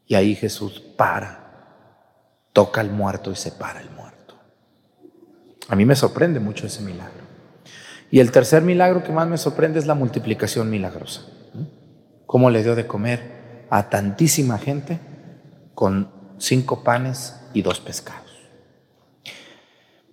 Y 0.06 0.14
ahí 0.14 0.34
Jesús 0.34 0.80
para, 0.80 1.46
toca 2.52 2.80
al 2.80 2.90
muerto 2.90 3.30
y 3.30 3.36
separa 3.36 3.80
el 3.80 3.90
muerto. 3.90 4.34
A 5.68 5.76
mí 5.76 5.84
me 5.84 5.96
sorprende 5.96 6.38
mucho 6.38 6.66
ese 6.66 6.82
milagro. 6.82 7.25
Y 8.10 8.20
el 8.20 8.30
tercer 8.30 8.62
milagro 8.62 9.02
que 9.02 9.12
más 9.12 9.28
me 9.28 9.38
sorprende 9.38 9.78
es 9.78 9.86
la 9.86 9.94
multiplicación 9.94 10.70
milagrosa. 10.70 11.22
Cómo 12.26 12.50
le 12.50 12.62
dio 12.62 12.74
de 12.74 12.86
comer 12.86 13.66
a 13.70 13.88
tantísima 13.88 14.58
gente 14.58 14.98
con 15.74 16.10
cinco 16.38 16.82
panes 16.82 17.40
y 17.52 17.62
dos 17.62 17.80
pescados. 17.80 18.26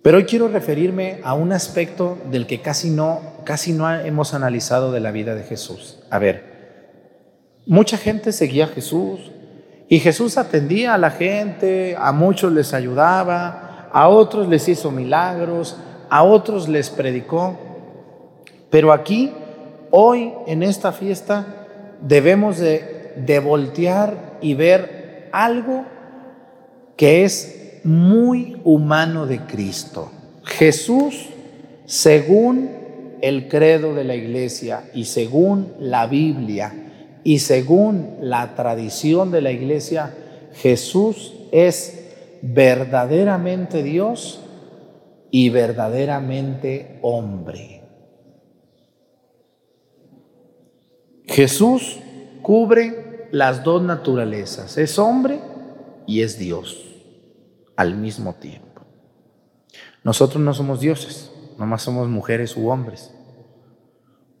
Pero 0.02 0.18
hoy 0.18 0.24
quiero 0.24 0.48
referirme 0.48 1.20
a 1.24 1.32
un 1.32 1.52
aspecto 1.52 2.18
del 2.30 2.46
que 2.46 2.60
casi 2.60 2.90
no, 2.90 3.22
casi 3.44 3.72
no 3.72 3.90
hemos 3.90 4.34
analizado 4.34 4.92
de 4.92 5.00
la 5.00 5.12
vida 5.12 5.34
de 5.34 5.44
Jesús. 5.44 6.00
A 6.10 6.18
ver, 6.18 7.62
mucha 7.66 7.96
gente 7.96 8.32
seguía 8.32 8.64
a 8.64 8.68
Jesús 8.68 9.32
y 9.88 10.00
Jesús 10.00 10.36
atendía 10.36 10.92
a 10.92 10.98
la 10.98 11.10
gente, 11.10 11.96
a 11.98 12.12
muchos 12.12 12.52
les 12.52 12.74
ayudaba, 12.74 13.88
a 13.92 14.08
otros 14.08 14.48
les 14.48 14.68
hizo 14.68 14.90
milagros, 14.90 15.78
a 16.10 16.22
otros 16.22 16.68
les 16.68 16.90
predicó. 16.90 17.58
Pero 18.74 18.92
aquí, 18.92 19.30
hoy, 19.92 20.32
en 20.48 20.64
esta 20.64 20.90
fiesta, 20.90 21.68
debemos 22.00 22.58
de, 22.58 23.38
voltear 23.38 24.38
y 24.40 24.54
ver 24.54 25.28
algo 25.30 25.84
que 26.96 27.22
es 27.22 27.78
muy 27.84 28.60
humano 28.64 29.26
de 29.26 29.38
Cristo. 29.46 30.10
Jesús, 30.42 31.28
según 31.84 32.68
el 33.20 33.46
credo 33.46 33.94
de 33.94 34.02
la 34.02 34.16
iglesia 34.16 34.90
y 34.92 35.04
según 35.04 35.74
la 35.78 36.08
Biblia 36.08 36.74
y 37.22 37.38
según 37.38 38.16
la 38.22 38.56
tradición 38.56 39.30
de 39.30 39.40
la 39.40 39.52
iglesia, 39.52 40.12
Jesús 40.52 41.32
es 41.52 42.08
verdaderamente 42.42 43.84
Dios 43.84 44.40
y 45.30 45.50
verdaderamente 45.50 46.98
hombre. 47.02 47.83
Jesús 51.26 51.98
cubre 52.42 53.28
las 53.32 53.64
dos 53.64 53.82
naturalezas, 53.82 54.78
es 54.78 54.98
hombre 54.98 55.40
y 56.06 56.22
es 56.22 56.38
Dios 56.38 56.84
al 57.76 57.96
mismo 57.96 58.34
tiempo. 58.34 58.82
Nosotros 60.02 60.42
no 60.42 60.52
somos 60.54 60.80
dioses, 60.80 61.32
nomás 61.58 61.82
somos 61.82 62.08
mujeres 62.08 62.56
u 62.56 62.68
hombres. 62.68 63.12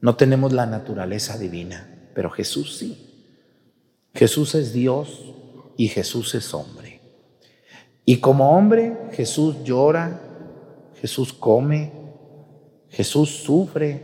No 0.00 0.16
tenemos 0.16 0.52
la 0.52 0.66
naturaleza 0.66 1.38
divina, 1.38 2.10
pero 2.14 2.30
Jesús 2.30 2.76
sí. 2.76 3.10
Jesús 4.14 4.54
es 4.54 4.72
Dios 4.72 5.34
y 5.76 5.88
Jesús 5.88 6.34
es 6.34 6.52
hombre. 6.52 7.00
Y 8.04 8.18
como 8.18 8.56
hombre, 8.56 8.96
Jesús 9.12 9.56
llora, 9.64 10.20
Jesús 11.00 11.32
come, 11.32 11.92
Jesús 12.90 13.30
sufre, 13.30 14.02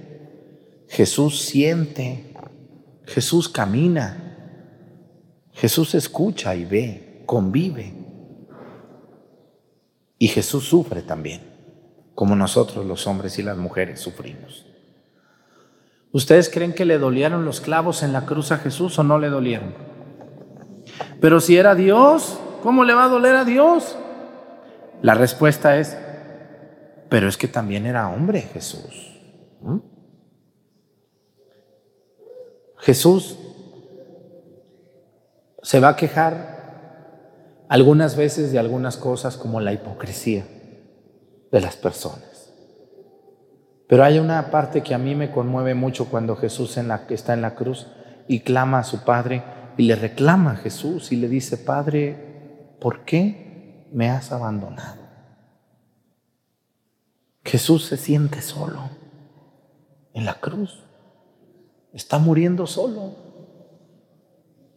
Jesús 0.88 1.42
siente, 1.42 2.29
Jesús 3.10 3.48
camina, 3.48 4.16
Jesús 5.52 5.96
escucha 5.96 6.54
y 6.54 6.64
ve, 6.64 7.24
convive. 7.26 7.92
Y 10.16 10.28
Jesús 10.28 10.68
sufre 10.68 11.02
también, 11.02 11.40
como 12.14 12.36
nosotros 12.36 12.86
los 12.86 13.08
hombres 13.08 13.36
y 13.40 13.42
las 13.42 13.56
mujeres 13.56 13.98
sufrimos. 13.98 14.64
¿Ustedes 16.12 16.50
creen 16.50 16.72
que 16.72 16.84
le 16.84 16.98
dolieron 16.98 17.44
los 17.44 17.60
clavos 17.60 18.04
en 18.04 18.12
la 18.12 18.26
cruz 18.26 18.52
a 18.52 18.58
Jesús 18.58 18.96
o 19.00 19.02
no 19.02 19.18
le 19.18 19.28
dolieron? 19.28 19.74
Pero 21.20 21.40
si 21.40 21.56
era 21.56 21.74
Dios, 21.74 22.38
¿cómo 22.62 22.84
le 22.84 22.94
va 22.94 23.06
a 23.06 23.08
doler 23.08 23.34
a 23.34 23.44
Dios? 23.44 23.96
La 25.02 25.14
respuesta 25.14 25.78
es, 25.78 25.98
pero 27.08 27.28
es 27.28 27.36
que 27.36 27.48
también 27.48 27.86
era 27.86 28.08
hombre 28.08 28.42
Jesús. 28.42 29.20
¿Mm? 29.62 29.89
Jesús 32.80 33.36
se 35.62 35.80
va 35.80 35.90
a 35.90 35.96
quejar 35.96 37.66
algunas 37.68 38.16
veces 38.16 38.52
de 38.52 38.58
algunas 38.58 38.96
cosas 38.96 39.36
como 39.36 39.60
la 39.60 39.72
hipocresía 39.72 40.46
de 41.52 41.60
las 41.60 41.76
personas. 41.76 42.52
Pero 43.86 44.04
hay 44.04 44.18
una 44.18 44.50
parte 44.50 44.82
que 44.82 44.94
a 44.94 44.98
mí 44.98 45.14
me 45.14 45.30
conmueve 45.30 45.74
mucho 45.74 46.06
cuando 46.06 46.36
Jesús 46.36 46.76
está 47.08 47.34
en 47.34 47.42
la 47.42 47.54
cruz 47.54 47.88
y 48.28 48.40
clama 48.40 48.78
a 48.78 48.84
su 48.84 49.04
Padre 49.04 49.42
y 49.76 49.84
le 49.84 49.96
reclama 49.96 50.52
a 50.52 50.56
Jesús 50.56 51.12
y 51.12 51.16
le 51.16 51.28
dice, 51.28 51.56
Padre, 51.56 52.76
¿por 52.80 53.04
qué 53.04 53.88
me 53.92 54.08
has 54.08 54.32
abandonado? 54.32 55.00
Jesús 57.44 57.86
se 57.86 57.96
siente 57.96 58.42
solo 58.42 58.90
en 60.14 60.24
la 60.24 60.34
cruz. 60.34 60.84
Está 61.92 62.18
muriendo 62.18 62.66
solo. 62.66 63.14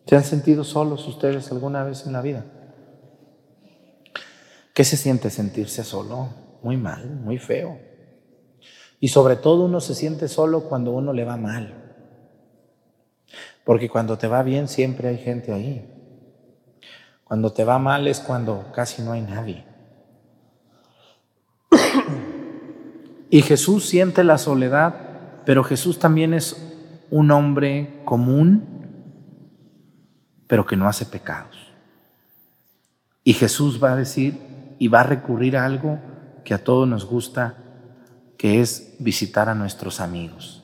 ¿Se 0.05 0.15
han 0.15 0.23
sentido 0.23 0.63
solos 0.63 1.07
ustedes 1.07 1.51
alguna 1.51 1.83
vez 1.83 2.05
en 2.05 2.13
la 2.13 2.21
vida? 2.21 2.45
¿Qué 4.73 4.83
se 4.83 4.97
siente 4.97 5.29
sentirse 5.29 5.83
solo? 5.83 6.29
Muy 6.63 6.77
mal, 6.77 7.07
muy 7.07 7.37
feo. 7.37 7.79
Y 8.99 9.09
sobre 9.09 9.35
todo 9.35 9.65
uno 9.65 9.81
se 9.81 9.95
siente 9.95 10.27
solo 10.27 10.63
cuando 10.63 10.91
uno 10.91 11.13
le 11.13 11.25
va 11.25 11.37
mal. 11.37 11.83
Porque 13.63 13.89
cuando 13.89 14.17
te 14.17 14.27
va 14.27 14.43
bien 14.43 14.67
siempre 14.67 15.09
hay 15.09 15.17
gente 15.17 15.53
ahí. 15.53 15.89
Cuando 17.23 17.53
te 17.53 17.63
va 17.63 17.79
mal 17.79 18.07
es 18.07 18.19
cuando 18.19 18.71
casi 18.73 19.01
no 19.01 19.11
hay 19.11 19.21
nadie. 19.21 19.65
Y 23.29 23.41
Jesús 23.41 23.87
siente 23.89 24.23
la 24.23 24.37
soledad, 24.37 24.93
pero 25.43 25.63
Jesús 25.63 25.97
también 25.97 26.35
es 26.35 26.62
un 27.13 27.29
hombre 27.29 28.01
común, 28.05 28.63
pero 30.47 30.65
que 30.65 30.75
no 30.75 30.87
hace 30.87 31.05
pecados. 31.05 31.71
Y 33.23 33.33
Jesús 33.33 33.79
va 33.81 33.91
a 33.91 33.95
decir 33.95 34.39
y 34.79 34.87
va 34.87 35.01
a 35.01 35.03
recurrir 35.03 35.55
a 35.55 35.63
algo 35.63 35.99
que 36.43 36.55
a 36.55 36.63
todos 36.63 36.87
nos 36.87 37.05
gusta, 37.05 37.53
que 38.35 38.61
es 38.61 38.95
visitar 38.97 39.47
a 39.47 39.53
nuestros 39.53 39.99
amigos. 39.99 40.63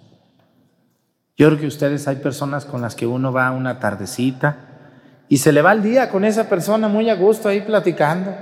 Yo 1.37 1.49
creo 1.49 1.59
que 1.59 1.67
ustedes 1.67 2.07
hay 2.07 2.15
personas 2.15 2.65
con 2.65 2.81
las 2.81 2.95
que 2.95 3.05
uno 3.05 3.31
va 3.31 3.45
a 3.45 3.51
una 3.51 3.79
tardecita 3.79 4.57
y 5.27 5.37
se 5.37 5.51
le 5.51 5.61
va 5.61 5.71
el 5.73 5.83
día 5.83 6.09
con 6.09 6.25
esa 6.25 6.49
persona 6.49 6.87
muy 6.87 7.11
a 7.11 7.15
gusto 7.15 7.47
ahí 7.47 7.61
platicando. 7.61 8.35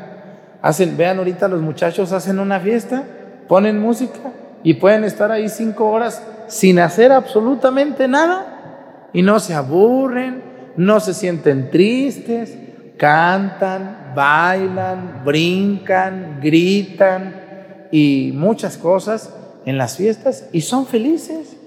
Hacen, 0.61 0.95
vean 0.95 1.17
ahorita 1.17 1.49
los 1.49 1.61
muchachos 1.61 2.13
hacen 2.13 2.39
una 2.39 2.61
fiesta, 2.61 3.03
ponen 3.49 3.81
música 3.81 4.31
y 4.63 4.75
pueden 4.75 5.03
estar 5.03 5.29
ahí 5.29 5.49
cinco 5.49 5.91
horas 5.91 6.23
sin 6.47 6.79
hacer 6.79 7.11
absolutamente 7.11 8.07
nada 8.07 9.09
y 9.13 9.21
no 9.21 9.39
se 9.39 9.53
aburren, 9.53 10.43
no 10.77 10.99
se 10.99 11.13
sienten 11.13 11.71
tristes, 11.71 12.57
cantan, 12.97 14.13
bailan, 14.15 15.21
brincan, 15.25 16.39
gritan 16.41 17.87
y 17.91 18.31
muchas 18.33 18.77
cosas 18.77 19.33
en 19.65 19.77
las 19.77 19.97
fiestas 19.97 20.47
y 20.51 20.61
son 20.61 20.85
felices. 20.85 21.57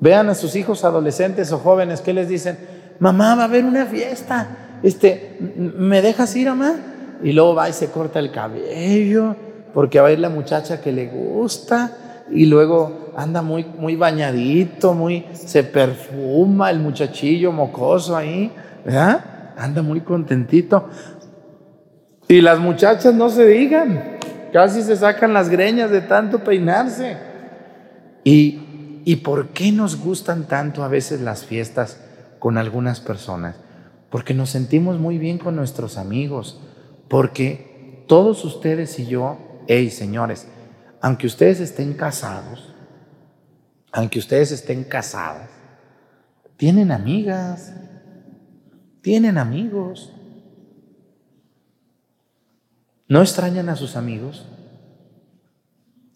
Vean 0.00 0.28
a 0.28 0.34
sus 0.34 0.54
hijos 0.56 0.84
adolescentes 0.84 1.52
o 1.52 1.58
jóvenes 1.58 2.00
que 2.00 2.12
les 2.12 2.28
dicen, 2.28 2.58
mamá, 2.98 3.34
va 3.34 3.42
a 3.42 3.44
haber 3.46 3.64
una 3.64 3.86
fiesta, 3.86 4.78
este, 4.82 5.36
¿me 5.56 6.02
dejas 6.02 6.34
ir, 6.36 6.48
mamá? 6.48 6.76
Y 7.22 7.32
luego 7.32 7.54
va 7.54 7.68
y 7.68 7.72
se 7.72 7.90
corta 7.90 8.20
el 8.20 8.30
cabello 8.30 9.34
porque 9.74 10.00
va 10.00 10.08
a 10.08 10.12
ir 10.12 10.20
la 10.20 10.28
muchacha 10.28 10.80
que 10.80 10.92
le 10.92 11.06
gusta 11.06 12.24
y 12.30 12.46
luego 12.46 13.07
anda 13.18 13.42
muy, 13.42 13.64
muy 13.64 13.96
bañadito, 13.96 14.94
muy, 14.94 15.26
se 15.32 15.64
perfuma 15.64 16.70
el 16.70 16.78
muchachillo 16.78 17.50
mocoso 17.50 18.16
ahí, 18.16 18.52
¿verdad? 18.84 19.54
Anda 19.56 19.82
muy 19.82 20.02
contentito. 20.02 20.88
Y 22.28 22.40
las 22.42 22.60
muchachas 22.60 23.12
no 23.14 23.28
se 23.28 23.44
digan, 23.44 24.18
casi 24.52 24.82
se 24.82 24.94
sacan 24.94 25.32
las 25.32 25.48
greñas 25.48 25.90
de 25.90 26.00
tanto 26.00 26.44
peinarse. 26.44 27.16
¿Y, 28.22 29.02
¿Y 29.04 29.16
por 29.16 29.48
qué 29.48 29.72
nos 29.72 29.96
gustan 29.96 30.44
tanto 30.44 30.84
a 30.84 30.88
veces 30.88 31.20
las 31.20 31.44
fiestas 31.44 32.00
con 32.38 32.56
algunas 32.56 33.00
personas? 33.00 33.56
Porque 34.10 34.32
nos 34.32 34.50
sentimos 34.50 35.00
muy 35.00 35.18
bien 35.18 35.38
con 35.38 35.56
nuestros 35.56 35.98
amigos, 35.98 36.60
porque 37.08 38.04
todos 38.06 38.44
ustedes 38.44 38.96
y 39.00 39.06
yo, 39.06 39.38
hey 39.66 39.90
señores, 39.90 40.46
aunque 41.00 41.26
ustedes 41.26 41.58
estén 41.58 41.94
casados, 41.94 42.76
aunque 43.98 44.20
ustedes 44.20 44.52
estén 44.52 44.84
casados, 44.84 45.48
tienen 46.56 46.92
amigas, 46.92 47.72
tienen 49.02 49.38
amigos. 49.38 50.12
¿No 53.08 53.22
extrañan 53.22 53.68
a 53.68 53.74
sus 53.74 53.96
amigos? 53.96 54.46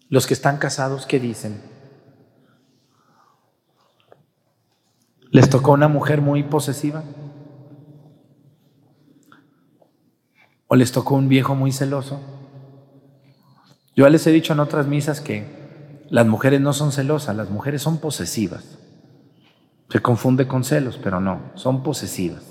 Los 0.07 0.27
que 0.27 0.33
están 0.33 0.59
casados, 0.59 1.05
¿qué 1.05 1.19
dicen? 1.19 1.61
¿Les 5.31 5.49
tocó 5.49 5.73
una 5.73 5.89
mujer 5.89 6.21
muy 6.21 6.41
posesiva? 6.43 7.03
¿O 10.67 10.77
les 10.77 10.93
tocó 10.93 11.15
un 11.15 11.27
viejo 11.27 11.53
muy 11.53 11.73
celoso? 11.73 12.21
Yo 13.93 14.07
les 14.07 14.25
he 14.25 14.31
dicho 14.31 14.53
en 14.53 14.61
otras 14.61 14.87
misas 14.87 15.19
que 15.19 15.62
las 16.09 16.25
mujeres 16.25 16.61
no 16.61 16.73
son 16.73 16.91
celosas, 16.91 17.35
las 17.35 17.49
mujeres 17.49 17.81
son 17.81 17.97
posesivas. 17.97 18.77
Se 19.89 20.01
confunde 20.01 20.47
con 20.47 20.63
celos, 20.63 20.99
pero 21.01 21.19
no, 21.19 21.39
son 21.55 21.83
posesivas. 21.83 22.43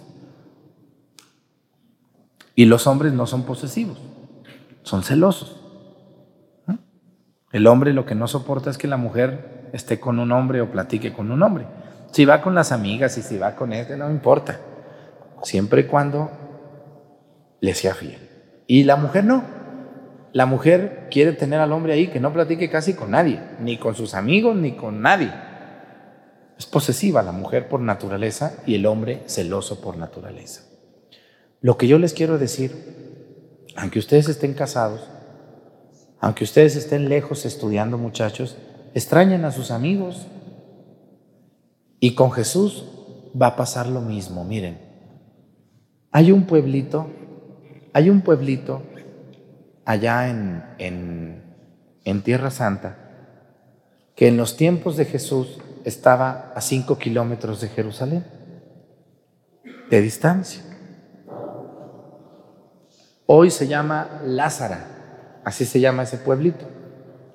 Y 2.55 2.67
los 2.67 2.87
hombres 2.87 3.13
no 3.13 3.27
son 3.27 3.45
posesivos, 3.45 3.99
son 4.83 5.03
celosos. 5.03 5.59
El 7.51 7.67
hombre 7.67 7.93
lo 7.93 8.07
que 8.07 8.15
no 8.15 8.29
soporta 8.29 8.71
es 8.71 8.79
que 8.79 8.89
la 8.89 8.97
mujer 8.97 9.71
esté 9.73 10.01
con 10.01 10.19
un 10.19 10.33
hombre 10.33 10.61
o 10.61 10.71
platique 10.71 11.13
con 11.13 11.31
un 11.31 11.43
hombre. 11.43 11.67
Si 12.11 12.25
va 12.25 12.43
con 12.43 12.55
las 12.55 12.73
amigas 12.73 13.17
y 13.19 13.23
si 13.23 13.39
va 13.39 13.57
con 13.57 13.73
este, 13.73 13.97
no 13.97 14.11
importa. 14.11 14.61
Siempre 15.43 15.83
y 15.83 15.85
cuando 15.85 16.31
le 17.61 17.75
sea 17.75 17.95
fiel. 17.95 18.19
Y 18.67 18.85
la 18.85 18.97
mujer 18.97 19.25
no. 19.25 19.43
La 20.33 20.47
mujer 20.47 21.09
quiere 21.11 21.33
tener 21.33 21.61
al 21.61 21.73
hombre 21.73 21.93
ahí 21.93 22.09
que 22.09 22.21
no 22.21 22.33
platique 22.33 22.71
casi 22.71 22.95
con 22.95 23.11
nadie, 23.11 23.41
ni 23.61 23.77
con 23.77 23.95
sus 23.95 24.15
amigos, 24.15 24.57
ni 24.57 24.73
con 24.73 25.03
nadie. 25.03 25.31
Es 26.59 26.65
posesiva 26.65 27.23
la 27.23 27.33
mujer 27.33 27.69
por 27.69 27.81
naturaleza 27.81 28.55
y 28.67 28.75
el 28.75 28.87
hombre 28.87 29.23
celoso 29.27 29.81
por 29.81 29.99
naturaleza. 29.99 30.63
Lo 31.61 31.77
que 31.77 31.87
yo 31.87 31.99
les 31.99 32.15
quiero 32.15 32.39
decir, 32.39 32.73
aunque 33.77 33.99
ustedes 33.99 34.29
estén 34.29 34.55
casados, 34.55 35.09
aunque 36.19 36.45
ustedes 36.45 36.77
estén 36.77 37.09
lejos 37.09 37.45
estudiando 37.45 37.99
muchachos, 37.99 38.57
extrañen 38.95 39.45
a 39.45 39.51
sus 39.51 39.71
amigos. 39.71 40.29
Y 42.01 42.15
con 42.15 42.33
Jesús 42.33 42.85
va 43.41 43.49
a 43.49 43.57
pasar 43.57 43.87
lo 43.87 44.01
mismo. 44.01 44.45
Miren, 44.45 44.79
hay 46.11 46.33
un 46.33 46.45
pueblito, 46.45 47.09
hay 47.93 48.09
un 48.09 48.23
pueblito 48.23 48.83
allá 49.85 50.29
en, 50.29 50.65
en, 50.79 51.43
en 52.05 52.23
Tierra 52.23 52.51
Santa 52.51 53.03
que 54.15 54.29
en 54.29 54.37
los 54.37 54.57
tiempos 54.57 54.97
de 54.97 55.05
Jesús 55.05 55.59
estaba 55.85 56.53
a 56.55 56.61
cinco 56.61 56.99
kilómetros 56.99 57.61
de 57.61 57.69
Jerusalén, 57.69 58.25
de 59.91 60.01
distancia. 60.01 60.63
Hoy 63.27 63.51
se 63.51 63.67
llama 63.67 64.21
Lázara, 64.25 65.41
así 65.45 65.65
se 65.65 65.81
llama 65.81 66.03
ese 66.03 66.19
pueblito, 66.19 66.67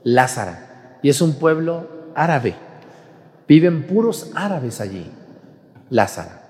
Lázara, 0.04 1.00
y 1.02 1.10
es 1.10 1.22
un 1.22 1.34
pueblo 1.34 2.12
árabe. 2.16 2.56
Viven 3.48 3.88
puros 3.88 4.32
árabes 4.36 4.82
allí, 4.82 5.12
Lázara. 5.90 6.44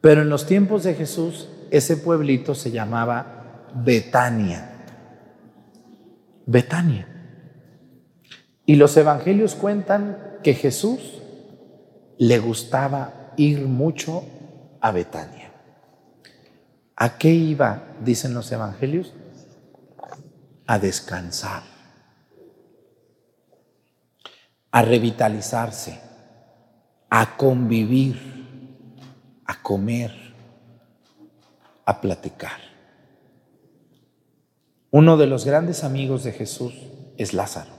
Pero 0.00 0.22
en 0.22 0.28
los 0.28 0.46
tiempos 0.46 0.84
de 0.84 0.94
Jesús, 0.94 1.48
ese 1.70 1.96
pueblito 1.96 2.54
se 2.54 2.70
llamaba 2.70 3.37
Betania. 3.74 4.70
Betania. 6.46 7.06
Y 8.66 8.76
los 8.76 8.96
evangelios 8.96 9.54
cuentan 9.54 10.38
que 10.42 10.54
Jesús 10.54 11.18
le 12.18 12.38
gustaba 12.38 13.32
ir 13.36 13.66
mucho 13.66 14.24
a 14.80 14.90
Betania. 14.90 15.52
¿A 16.96 17.16
qué 17.16 17.30
iba, 17.30 17.94
dicen 18.04 18.34
los 18.34 18.50
evangelios? 18.50 19.12
A 20.66 20.78
descansar, 20.78 21.62
a 24.70 24.82
revitalizarse, 24.82 26.00
a 27.08 27.36
convivir, 27.36 29.40
a 29.46 29.62
comer, 29.62 30.12
a 31.86 32.00
platicar. 32.00 32.67
Uno 34.90 35.18
de 35.18 35.26
los 35.26 35.44
grandes 35.44 35.84
amigos 35.84 36.24
de 36.24 36.32
Jesús 36.32 36.72
es 37.18 37.34
Lázaro. 37.34 37.72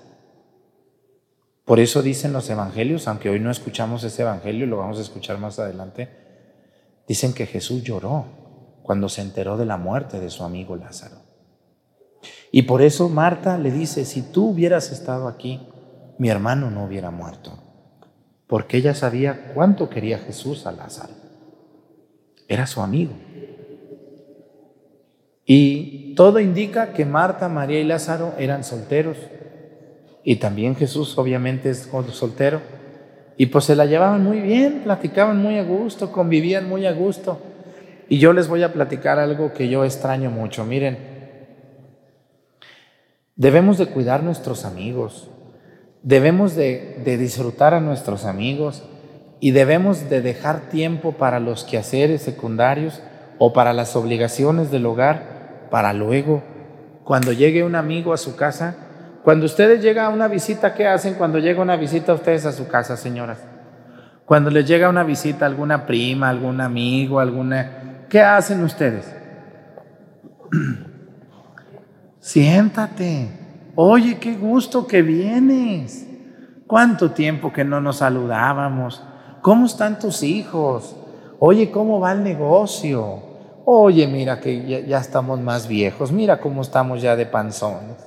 Por 1.65 1.79
eso 1.79 2.03
dicen 2.03 2.33
los 2.33 2.49
evangelios, 2.51 3.07
aunque 3.07 3.29
hoy 3.29 3.39
no 3.39 3.49
escuchamos 3.49 4.03
ese 4.03 4.21
evangelio, 4.21 4.67
lo 4.67 4.77
vamos 4.77 4.99
a 4.99 5.01
escuchar 5.01 5.39
más 5.39 5.57
adelante, 5.57 6.09
dicen 7.07 7.33
que 7.33 7.47
Jesús 7.47 7.81
lloró 7.83 8.25
cuando 8.83 9.09
se 9.09 9.21
enteró 9.21 9.57
de 9.57 9.65
la 9.65 9.77
muerte 9.77 10.19
de 10.19 10.29
su 10.29 10.43
amigo 10.43 10.75
Lázaro. 10.75 11.17
Y 12.51 12.63
por 12.63 12.81
eso 12.83 13.09
Marta 13.09 13.57
le 13.57 13.71
dice, 13.71 14.05
si 14.05 14.21
tú 14.21 14.49
hubieras 14.49 14.91
estado 14.91 15.27
aquí, 15.27 15.67
mi 16.19 16.29
hermano 16.29 16.69
no 16.69 16.85
hubiera 16.85 17.09
muerto, 17.09 17.57
porque 18.45 18.77
ella 18.77 18.93
sabía 18.93 19.51
cuánto 19.55 19.89
quería 19.89 20.19
Jesús 20.19 20.67
a 20.67 20.71
Lázaro. 20.71 21.13
Era 22.47 22.67
su 22.67 22.81
amigo. 22.81 23.13
Y 25.51 26.13
todo 26.13 26.39
indica 26.39 26.93
que 26.93 27.05
Marta, 27.05 27.49
María 27.49 27.79
y 27.79 27.83
Lázaro 27.83 28.35
eran 28.37 28.63
solteros. 28.63 29.17
Y 30.23 30.35
también 30.35 30.75
Jesús 30.75 31.17
obviamente 31.17 31.71
es 31.71 31.89
soltero. 32.11 32.61
Y 33.35 33.47
pues 33.47 33.65
se 33.65 33.75
la 33.75 33.87
llevaban 33.87 34.23
muy 34.23 34.41
bien, 34.41 34.81
platicaban 34.83 35.41
muy 35.41 35.57
a 35.57 35.63
gusto, 35.63 36.11
convivían 36.11 36.69
muy 36.69 36.85
a 36.85 36.91
gusto. 36.91 37.41
Y 38.07 38.19
yo 38.19 38.31
les 38.31 38.47
voy 38.47 38.61
a 38.61 38.73
platicar 38.73 39.17
algo 39.17 39.51
que 39.51 39.67
yo 39.69 39.83
extraño 39.83 40.29
mucho. 40.29 40.65
Miren, 40.65 40.99
debemos 43.35 43.79
de 43.79 43.87
cuidar 43.87 44.21
nuestros 44.21 44.65
amigos, 44.65 45.31
debemos 46.03 46.55
de, 46.55 47.01
disfrutar 47.17 47.73
a 47.73 47.79
nuestros 47.79 48.25
amigos 48.25 48.83
y 49.39 49.49
debemos 49.49 50.11
de 50.11 50.21
dejar 50.21 50.69
tiempo 50.69 51.13
para 51.13 51.39
los 51.39 51.63
quehaceres 51.63 52.21
secundarios 52.21 53.01
o 53.39 53.51
para 53.51 53.73
las 53.73 53.95
obligaciones 53.95 54.69
del 54.69 54.85
hogar 54.85 55.38
para 55.69 55.93
luego, 55.93 56.43
cuando 57.03 57.31
llegue 57.31 57.63
un 57.63 57.75
amigo 57.75 58.13
a 58.13 58.17
su 58.17 58.35
casa, 58.35 58.75
cuando 59.23 59.45
ustedes 59.45 59.81
llegan 59.81 60.05
a 60.05 60.09
una 60.09 60.27
visita, 60.27 60.73
¿qué 60.73 60.87
hacen 60.87 61.15
cuando 61.15 61.39
llega 61.39 61.61
una 61.61 61.75
visita 61.75 62.11
a 62.11 62.15
ustedes 62.15 62.45
a 62.45 62.51
su 62.51 62.67
casa, 62.67 62.97
señoras? 62.97 63.39
Cuando 64.25 64.49
les 64.49 64.67
llega 64.67 64.89
una 64.89 65.03
visita 65.03 65.45
alguna 65.45 65.85
prima, 65.85 66.29
algún 66.29 66.61
amigo, 66.61 67.19
alguna... 67.19 68.05
¿Qué 68.09 68.21
hacen 68.21 68.63
ustedes? 68.63 69.13
Siéntate. 72.19 73.29
Oye, 73.75 74.19
qué 74.19 74.35
gusto 74.35 74.85
que 74.85 75.01
vienes. 75.01 76.07
¿Cuánto 76.67 77.11
tiempo 77.11 77.51
que 77.51 77.63
no 77.63 77.81
nos 77.81 77.97
saludábamos? 77.97 79.03
¿Cómo 79.41 79.65
están 79.65 79.97
tus 79.97 80.21
hijos? 80.21 80.95
Oye, 81.39 81.71
¿cómo 81.71 81.99
va 81.99 82.11
el 82.11 82.23
negocio? 82.23 83.28
Oye, 83.65 84.07
mira 84.07 84.39
que 84.39 84.85
ya, 84.87 84.99
estamos 84.99 85.39
más 85.39 85.67
viejos, 85.67 86.11
mira 86.11 86.39
cómo 86.39 86.61
estamos 86.61 87.01
ya 87.01 87.15
de 87.15 87.25
panzones, 87.25 87.97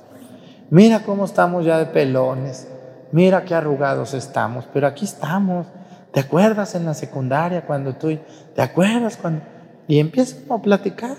mira 0.69 1.03
cómo 1.03 1.25
estamos 1.25 1.65
ya 1.65 1.77
de 1.77 1.85
pelones, 1.85 2.67
mira 3.11 3.45
qué 3.45 3.55
arrugados 3.55 4.13
estamos, 4.13 4.65
pero 4.73 4.87
aquí 4.87 5.05
estamos. 5.05 5.67
¿Te 6.11 6.19
acuerdas 6.19 6.75
en 6.75 6.85
la 6.85 6.93
secundaria 6.93 7.65
cuando 7.65 7.95
tú, 7.95 8.17
te 8.55 8.61
acuerdas 8.61 9.17
cuando... 9.17 9.41
Y 9.87 9.99
empiezas 9.99 10.39
a 10.49 10.61
platicar. 10.61 11.17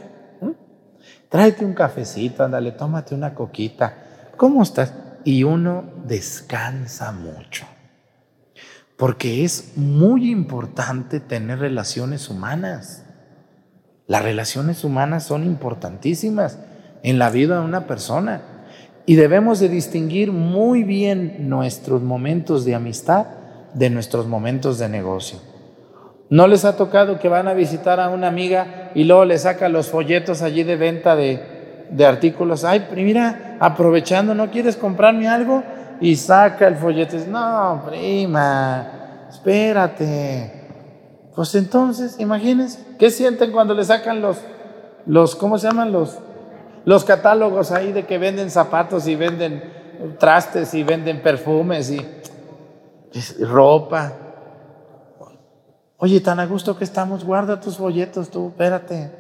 Tráete 1.29 1.65
un 1.65 1.75
cafecito, 1.75 2.45
ándale, 2.45 2.73
tómate 2.73 3.15
una 3.15 3.35
coquita. 3.35 3.95
¿Cómo 4.37 4.63
estás? 4.63 4.95
Y 5.25 5.43
uno 5.43 5.85
descansa 6.07 7.11
mucho. 7.11 7.67
Porque 8.97 9.45
es 9.45 9.77
muy 9.77 10.31
importante 10.31 11.19
tener 11.19 11.59
relaciones 11.59 12.31
humanas. 12.31 13.04
Las 14.07 14.23
relaciones 14.23 14.85
humanas 14.85 15.25
son 15.25 15.45
importantísimas 15.45 16.59
en 17.03 17.19
la 17.19 17.31
vida 17.31 17.59
de 17.59 17.65
una 17.65 17.87
persona 17.87 18.43
y 19.07 19.17
debemos 19.17 19.61
de 19.61 19.69
distinguir 19.69 20.33
muy 20.33 20.83
bien 20.83 21.49
nuestros 21.49 22.03
momentos 22.03 22.65
de 22.65 22.75
amistad 22.75 23.27
de 23.73 23.91
nuestros 23.91 24.27
momentos 24.27 24.79
de 24.79 24.89
negocio. 24.89 25.39
¿No 26.31 26.47
les 26.47 26.65
ha 26.65 26.77
tocado 26.77 27.19
que 27.19 27.29
van 27.29 27.49
a 27.49 27.55
visitar 27.55 28.01
a 28.01 28.09
una 28.09 28.29
amiga 28.29 28.91
y 28.95 29.05
luego 29.05 29.25
le 29.25 29.39
saca 29.39 29.69
los 29.69 29.89
folletos 29.89 30.43
allí 30.43 30.63
de 30.63 30.77
venta 30.77 31.17
de, 31.17 31.87
de 31.91 32.07
artículos? 32.07 32.65
Ay, 32.65 32.87
mira, 32.95 33.57
aprovechando, 33.61 34.35
¿no 34.35 34.51
quieres 34.51 34.77
comprarme 34.77 35.29
algo? 35.29 35.63
Y 36.01 36.17
saca 36.17 36.67
el 36.67 36.77
folleto 36.77 37.17
no, 37.29 37.85
prima, 37.87 39.27
espérate. 39.31 40.64
Pues 41.35 41.55
entonces, 41.57 42.21
imagínense, 42.21 42.79
¿qué 42.99 43.11
sienten 43.11 43.51
cuando 43.51 43.75
le 43.75 43.85
sacan 43.85 44.23
los, 44.23 44.39
los 45.07 45.35
¿cómo 45.35 45.59
se 45.59 45.67
llaman? 45.67 45.91
Los, 45.91 46.19
los 46.85 47.05
catálogos 47.05 47.73
ahí 47.73 47.93
de 47.93 48.07
que 48.07 48.19
venden 48.19 48.51
zapatos 48.51 49.09
y 49.09 49.17
venden 49.17 49.63
trastes 50.19 50.75
y 50.75 50.85
venden 50.85 51.23
perfumes 51.23 51.91
y, 51.91 52.07
ropa. 53.45 54.13
Oye, 55.97 56.21
tan 56.21 56.41
a 56.41 56.47
gusto 56.47 56.77
que 56.77 56.85
estamos, 56.85 57.25
guarda 57.25 57.61
tus 57.61 57.79
folletos 57.79 58.31
tú, 58.31 58.49
espérate. 58.49 59.11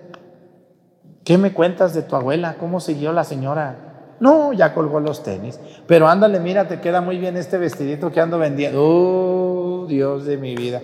¿Qué 1.24 1.38
me 1.38 1.52
cuentas 1.52 1.94
de 1.94 2.02
tu 2.02 2.14
abuela? 2.14 2.56
¿Cómo 2.58 2.80
siguió 2.80 3.12
la 3.12 3.24
señora? 3.24 4.16
No, 4.20 4.52
ya 4.52 4.74
colgó 4.74 5.00
los 5.00 5.22
tenis. 5.22 5.58
Pero 5.86 6.08
ándale, 6.08 6.38
mira, 6.38 6.68
te 6.68 6.80
queda 6.80 7.00
muy 7.00 7.18
bien 7.18 7.36
este 7.36 7.56
vestidito 7.56 8.10
que 8.10 8.20
ando 8.20 8.38
vendiendo. 8.38 8.78
Oh, 8.80 9.86
Dios 9.88 10.26
de 10.26 10.36
mi 10.36 10.54
vida. 10.54 10.82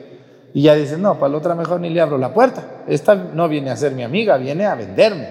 Y 0.53 0.63
ya 0.63 0.75
dices, 0.75 0.99
no, 0.99 1.19
para 1.19 1.33
la 1.33 1.39
otra 1.39 1.55
mejor 1.55 1.81
ni 1.81 1.91
le 1.91 2.01
abro 2.01 2.19
la 2.19 2.35
puerta. 2.35 2.83
Esta 2.89 3.15
no 3.15 3.49
viene 3.49 3.71
a 3.71 3.77
ser 3.77 3.93
mi 3.93 4.03
amiga, 4.03 4.37
viene 4.37 4.67
a 4.67 4.75
venderme. 4.75 5.29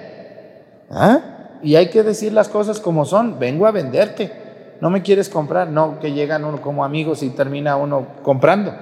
¿Ah? 0.89 1.19
Y 1.61 1.75
hay 1.75 1.89
que 1.89 2.03
decir 2.03 2.31
las 2.31 2.47
cosas 2.47 2.79
como 2.79 3.05
son. 3.05 3.37
Vengo 3.37 3.67
a 3.67 3.71
venderte. 3.71 4.31
No 4.79 4.89
me 4.89 5.01
quieres 5.01 5.27
comprar. 5.27 5.69
No, 5.69 5.99
que 5.99 6.13
llegan 6.13 6.45
uno 6.45 6.61
como 6.61 6.85
amigos 6.85 7.21
y 7.21 7.29
termina 7.31 7.75
uno 7.75 8.07
comprando. 8.23 8.73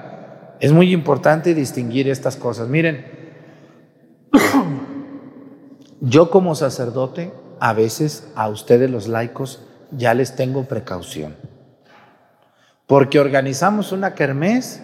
Es 0.59 0.71
muy 0.71 0.93
importante 0.93 1.55
distinguir 1.55 2.07
estas 2.07 2.35
cosas. 2.35 2.67
Miren, 2.67 3.05
yo 6.01 6.29
como 6.29 6.53
sacerdote, 6.53 7.33
a 7.59 7.73
veces 7.73 8.27
a 8.35 8.47
ustedes 8.49 8.91
los 8.91 9.07
laicos 9.07 9.63
ya 9.91 10.13
les 10.13 10.35
tengo 10.35 10.65
precaución. 10.65 11.35
Porque 12.85 13.19
organizamos 13.19 13.91
una 13.91 14.13
kermés 14.13 14.81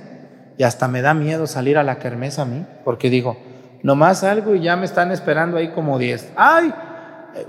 y 0.58 0.63
hasta 0.63 0.88
me 0.88 1.02
da 1.02 1.13
miedo 1.13 1.48
salir 1.48 1.78
a 1.78 1.84
la 1.84 2.00
kermés 2.00 2.39
a 2.39 2.46
mí, 2.46 2.66
porque 2.84 3.10
digo, 3.10 3.38
nomás 3.82 4.24
algo 4.24 4.56
y 4.56 4.62
ya 4.62 4.76
me 4.76 4.86
están 4.86 5.12
esperando 5.12 5.58
ahí 5.58 5.70
como 5.70 5.98
10. 5.98 6.34
¡Ay! 6.36 6.74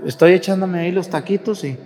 estoy 0.05 0.33
echándome 0.33 0.79
ahí 0.79 0.91
los 0.91 1.09
taquitos 1.09 1.63
y 1.63 1.77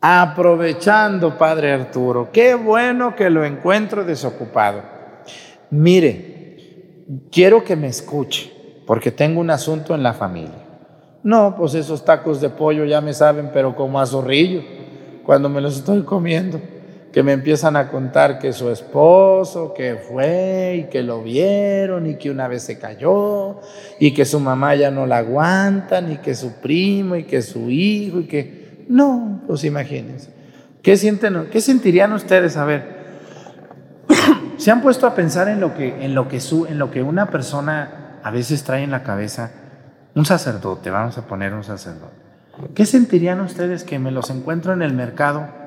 aprovechando, 0.00 1.38
Padre 1.38 1.72
Arturo, 1.72 2.28
qué 2.30 2.54
bueno 2.54 3.16
que 3.16 3.30
lo 3.30 3.44
encuentro 3.44 4.04
desocupado. 4.04 4.82
Mire, 5.70 7.04
quiero 7.32 7.64
que 7.64 7.74
me 7.74 7.86
escuche, 7.86 8.52
porque 8.86 9.10
tengo 9.10 9.40
un 9.40 9.50
asunto 9.50 9.94
en 9.94 10.02
la 10.02 10.12
familia. 10.12 10.62
No, 11.22 11.56
pues 11.56 11.74
esos 11.74 12.04
tacos 12.04 12.42
de 12.42 12.50
pollo 12.50 12.84
ya 12.84 13.00
me 13.00 13.14
saben, 13.14 13.50
pero 13.54 13.74
como 13.74 13.98
a 13.98 14.04
zorrillo, 14.04 14.62
cuando 15.24 15.48
me 15.48 15.62
los 15.62 15.78
estoy 15.78 16.02
comiendo 16.02 16.60
que 17.14 17.22
me 17.22 17.30
empiezan 17.30 17.76
a 17.76 17.90
contar 17.92 18.40
que 18.40 18.52
su 18.52 18.70
esposo, 18.70 19.72
que 19.72 19.94
fue 19.94 20.80
y 20.80 20.90
que 20.90 21.04
lo 21.04 21.22
vieron 21.22 22.08
y 22.08 22.16
que 22.16 22.28
una 22.28 22.48
vez 22.48 22.64
se 22.64 22.76
cayó 22.76 23.60
y 24.00 24.12
que 24.12 24.24
su 24.24 24.40
mamá 24.40 24.74
ya 24.74 24.90
no 24.90 25.06
la 25.06 25.18
aguanta, 25.18 26.00
ni 26.00 26.16
que 26.16 26.34
su 26.34 26.54
primo 26.54 27.14
y 27.14 27.22
que 27.22 27.40
su 27.40 27.70
hijo 27.70 28.18
y 28.18 28.24
que... 28.24 28.84
No, 28.88 29.42
pues 29.46 29.62
imagínense. 29.62 30.30
¿Qué, 30.82 30.96
sienten, 30.96 31.46
qué 31.52 31.60
sentirían 31.60 32.12
ustedes? 32.12 32.56
A 32.56 32.64
ver, 32.64 33.04
¿se 34.56 34.72
han 34.72 34.82
puesto 34.82 35.06
a 35.06 35.14
pensar 35.14 35.46
en 35.46 35.60
lo, 35.60 35.72
que, 35.76 36.04
en, 36.04 36.16
lo 36.16 36.26
que 36.26 36.40
su, 36.40 36.66
en 36.66 36.80
lo 36.80 36.90
que 36.90 37.04
una 37.04 37.30
persona 37.30 38.18
a 38.24 38.30
veces 38.32 38.64
trae 38.64 38.82
en 38.82 38.90
la 38.90 39.04
cabeza? 39.04 39.52
Un 40.16 40.26
sacerdote, 40.26 40.90
vamos 40.90 41.16
a 41.16 41.28
poner 41.28 41.54
un 41.54 41.62
sacerdote. 41.62 42.16
¿Qué 42.74 42.84
sentirían 42.84 43.40
ustedes 43.40 43.84
que 43.84 44.00
me 44.00 44.10
los 44.10 44.30
encuentro 44.30 44.72
en 44.72 44.82
el 44.82 44.94
mercado? 44.94 45.62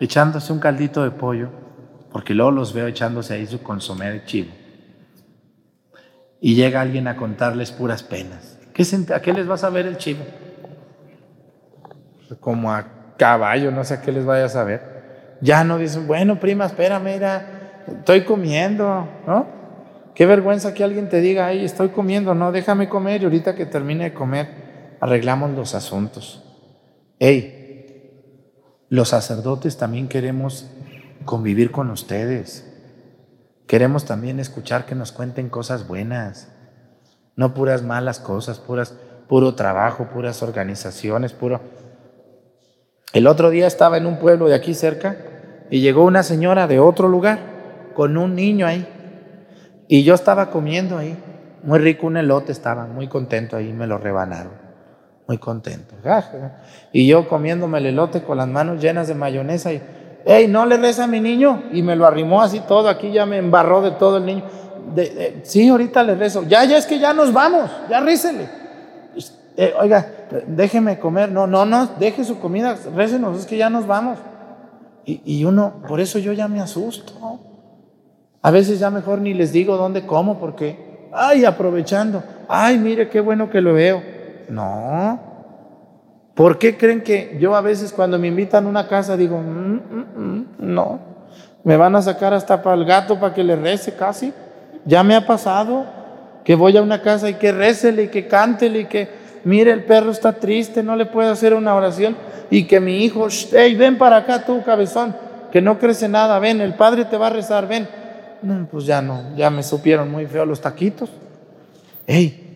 Echándose 0.00 0.52
un 0.52 0.58
caldito 0.58 1.02
de 1.02 1.10
pollo, 1.10 1.48
porque 2.12 2.34
luego 2.34 2.50
los 2.50 2.72
veo 2.72 2.86
echándose 2.86 3.34
ahí 3.34 3.46
su 3.46 3.62
consomé 3.62 4.10
de 4.10 4.24
chivo. 4.24 4.50
Y 6.40 6.54
llega 6.54 6.80
alguien 6.80 7.08
a 7.08 7.16
contarles 7.16 7.72
puras 7.72 8.02
penas. 8.02 8.58
¿Qué, 8.72 8.84
¿A 9.12 9.20
qué 9.20 9.32
les 9.32 9.46
vas 9.46 9.64
a 9.64 9.70
ver 9.70 9.86
el 9.86 9.96
chivo? 9.96 10.24
Como 12.40 12.72
a 12.72 13.14
caballo, 13.16 13.70
no 13.70 13.82
sé 13.84 13.94
a 13.94 14.02
qué 14.02 14.12
les 14.12 14.24
vaya 14.24 14.44
a 14.44 14.48
saber. 14.48 15.38
Ya 15.40 15.64
no 15.64 15.78
dicen, 15.78 16.06
bueno, 16.06 16.38
prima, 16.38 16.66
espera, 16.66 16.98
mira, 16.98 17.82
estoy 17.98 18.22
comiendo, 18.22 19.08
¿no? 19.26 19.46
Qué 20.14 20.26
vergüenza 20.26 20.74
que 20.74 20.82
alguien 20.82 21.08
te 21.08 21.20
diga, 21.20 21.46
ay, 21.46 21.64
estoy 21.64 21.90
comiendo, 21.90 22.34
no, 22.34 22.50
déjame 22.50 22.88
comer 22.88 23.22
y 23.22 23.24
ahorita 23.24 23.54
que 23.54 23.66
termine 23.66 24.04
de 24.04 24.14
comer, 24.14 24.96
arreglamos 25.00 25.50
los 25.52 25.74
asuntos. 25.74 26.42
Ey, 27.20 27.57
los 28.90 29.10
sacerdotes 29.10 29.76
también 29.76 30.08
queremos 30.08 30.66
convivir 31.24 31.70
con 31.70 31.90
ustedes. 31.90 32.64
Queremos 33.66 34.06
también 34.06 34.40
escuchar 34.40 34.86
que 34.86 34.94
nos 34.94 35.12
cuenten 35.12 35.50
cosas 35.50 35.86
buenas, 35.86 36.48
no 37.36 37.52
puras 37.52 37.82
malas 37.82 38.18
cosas, 38.18 38.58
puras, 38.58 38.94
puro 39.28 39.54
trabajo, 39.54 40.08
puras 40.12 40.42
organizaciones, 40.42 41.32
puro... 41.32 41.60
El 43.12 43.26
otro 43.26 43.50
día 43.50 43.66
estaba 43.66 43.98
en 43.98 44.06
un 44.06 44.18
pueblo 44.18 44.48
de 44.48 44.54
aquí 44.54 44.72
cerca 44.74 45.16
y 45.70 45.80
llegó 45.80 46.04
una 46.04 46.22
señora 46.22 46.66
de 46.66 46.78
otro 46.78 47.08
lugar 47.08 47.38
con 47.94 48.16
un 48.16 48.34
niño 48.34 48.66
ahí. 48.66 48.86
Y 49.86 50.02
yo 50.02 50.14
estaba 50.14 50.50
comiendo 50.50 50.96
ahí, 50.96 51.16
muy 51.62 51.78
rico 51.78 52.06
un 52.06 52.16
elote 52.16 52.52
estaba, 52.52 52.86
muy 52.86 53.08
contento 53.08 53.56
ahí, 53.56 53.72
me 53.72 53.86
lo 53.86 53.98
rebanaron 53.98 54.67
muy 55.28 55.36
contento. 55.36 55.94
Y 56.90 57.06
yo 57.06 57.28
comiéndome 57.28 57.78
el 57.78 57.86
elote 57.86 58.22
con 58.22 58.38
las 58.38 58.48
manos 58.48 58.80
llenas 58.80 59.08
de 59.08 59.14
mayonesa 59.14 59.74
y, 59.74 59.82
hey, 60.24 60.46
no 60.48 60.64
le 60.64 60.78
reza 60.78 61.04
a 61.04 61.06
mi 61.06 61.20
niño. 61.20 61.64
Y 61.70 61.82
me 61.82 61.94
lo 61.94 62.06
arrimó 62.06 62.40
así 62.40 62.60
todo, 62.60 62.88
aquí 62.88 63.12
ya 63.12 63.26
me 63.26 63.36
embarró 63.36 63.82
de 63.82 63.90
todo 63.92 64.16
el 64.16 64.24
niño. 64.24 64.42
De, 64.94 65.42
sí, 65.44 65.68
ahorita 65.68 66.02
le 66.02 66.14
rezo. 66.14 66.44
Ya, 66.44 66.64
ya 66.64 66.78
es 66.78 66.86
que 66.86 66.98
ya 66.98 67.12
nos 67.12 67.32
vamos, 67.34 67.70
ya 67.90 68.00
rícele. 68.00 68.48
Eh, 69.58 69.74
oiga, 69.78 70.06
déjeme 70.46 70.98
comer. 70.98 71.30
No, 71.30 71.46
no, 71.46 71.66
no, 71.66 71.90
deje 71.98 72.24
su 72.24 72.40
comida, 72.40 72.76
récenos, 72.96 73.38
es 73.38 73.44
que 73.44 73.58
ya 73.58 73.68
nos 73.68 73.86
vamos. 73.86 74.18
Y, 75.04 75.20
y 75.26 75.44
uno, 75.44 75.82
por 75.86 76.00
eso 76.00 76.18
yo 76.18 76.32
ya 76.32 76.48
me 76.48 76.60
asusto. 76.60 77.12
A 78.40 78.50
veces 78.50 78.78
ya 78.78 78.88
mejor 78.88 79.20
ni 79.20 79.34
les 79.34 79.52
digo 79.52 79.76
dónde 79.76 80.06
como 80.06 80.38
porque, 80.38 81.10
ay, 81.12 81.44
aprovechando, 81.44 82.22
ay, 82.48 82.78
mire 82.78 83.10
qué 83.10 83.20
bueno 83.20 83.50
que 83.50 83.60
lo 83.60 83.74
veo. 83.74 84.17
No. 84.48 85.20
¿Por 86.34 86.58
qué 86.58 86.76
creen 86.76 87.02
que 87.02 87.36
yo 87.40 87.56
a 87.56 87.60
veces 87.60 87.92
cuando 87.92 88.16
me 88.18 88.28
invitan 88.28 88.64
a 88.64 88.68
una 88.68 88.86
casa 88.86 89.16
digo, 89.16 89.38
mm, 89.38 89.74
mm, 89.74 90.06
mm, 90.16 90.46
no, 90.58 91.00
me 91.64 91.76
van 91.76 91.96
a 91.96 92.02
sacar 92.02 92.32
hasta 92.32 92.62
para 92.62 92.76
el 92.76 92.84
gato 92.84 93.18
para 93.18 93.34
que 93.34 93.42
le 93.42 93.56
rece 93.56 93.94
casi? 93.94 94.32
Ya 94.84 95.02
me 95.02 95.16
ha 95.16 95.26
pasado 95.26 95.84
que 96.44 96.54
voy 96.54 96.76
a 96.76 96.82
una 96.82 97.02
casa 97.02 97.28
y 97.28 97.34
que 97.34 97.50
recele 97.50 98.04
y 98.04 98.08
que 98.08 98.28
cántele 98.28 98.80
y 98.80 98.84
que 98.84 99.08
mire 99.42 99.72
el 99.72 99.84
perro 99.84 100.12
está 100.12 100.32
triste, 100.32 100.82
no 100.82 100.94
le 100.94 101.06
puede 101.06 101.28
hacer 101.28 101.54
una 101.54 101.74
oración 101.74 102.16
y 102.50 102.64
que 102.64 102.78
mi 102.78 103.04
hijo, 103.04 103.26
hey, 103.52 103.74
ven 103.74 103.98
para 103.98 104.18
acá 104.18 104.44
tú 104.44 104.62
cabezón, 104.62 105.16
que 105.50 105.60
no 105.60 105.78
crece 105.78 106.08
nada, 106.08 106.38
ven, 106.38 106.60
el 106.60 106.74
padre 106.74 107.04
te 107.04 107.16
va 107.16 107.26
a 107.26 107.30
rezar, 107.30 107.66
ven. 107.66 107.88
pues 108.70 108.86
ya 108.86 109.02
no, 109.02 109.34
ya 109.36 109.50
me 109.50 109.62
supieron 109.62 110.10
muy 110.10 110.26
feo 110.26 110.46
los 110.46 110.60
taquitos. 110.60 111.10
Hey, 112.06 112.47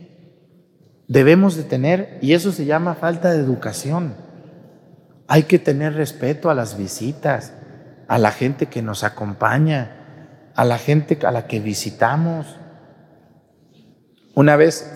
debemos 1.12 1.56
de 1.56 1.64
tener, 1.64 2.18
y 2.22 2.32
eso 2.32 2.52
se 2.52 2.64
llama 2.64 2.94
falta 2.94 3.32
de 3.32 3.38
educación. 3.38 4.14
Hay 5.28 5.42
que 5.42 5.58
tener 5.58 5.92
respeto 5.92 6.48
a 6.48 6.54
las 6.54 6.78
visitas, 6.78 7.52
a 8.08 8.16
la 8.16 8.30
gente 8.30 8.66
que 8.66 8.80
nos 8.80 9.04
acompaña, 9.04 10.50
a 10.54 10.64
la 10.64 10.78
gente 10.78 11.18
a 11.26 11.30
la 11.30 11.46
que 11.46 11.60
visitamos. 11.60 12.56
Una 14.34 14.56
vez, 14.56 14.90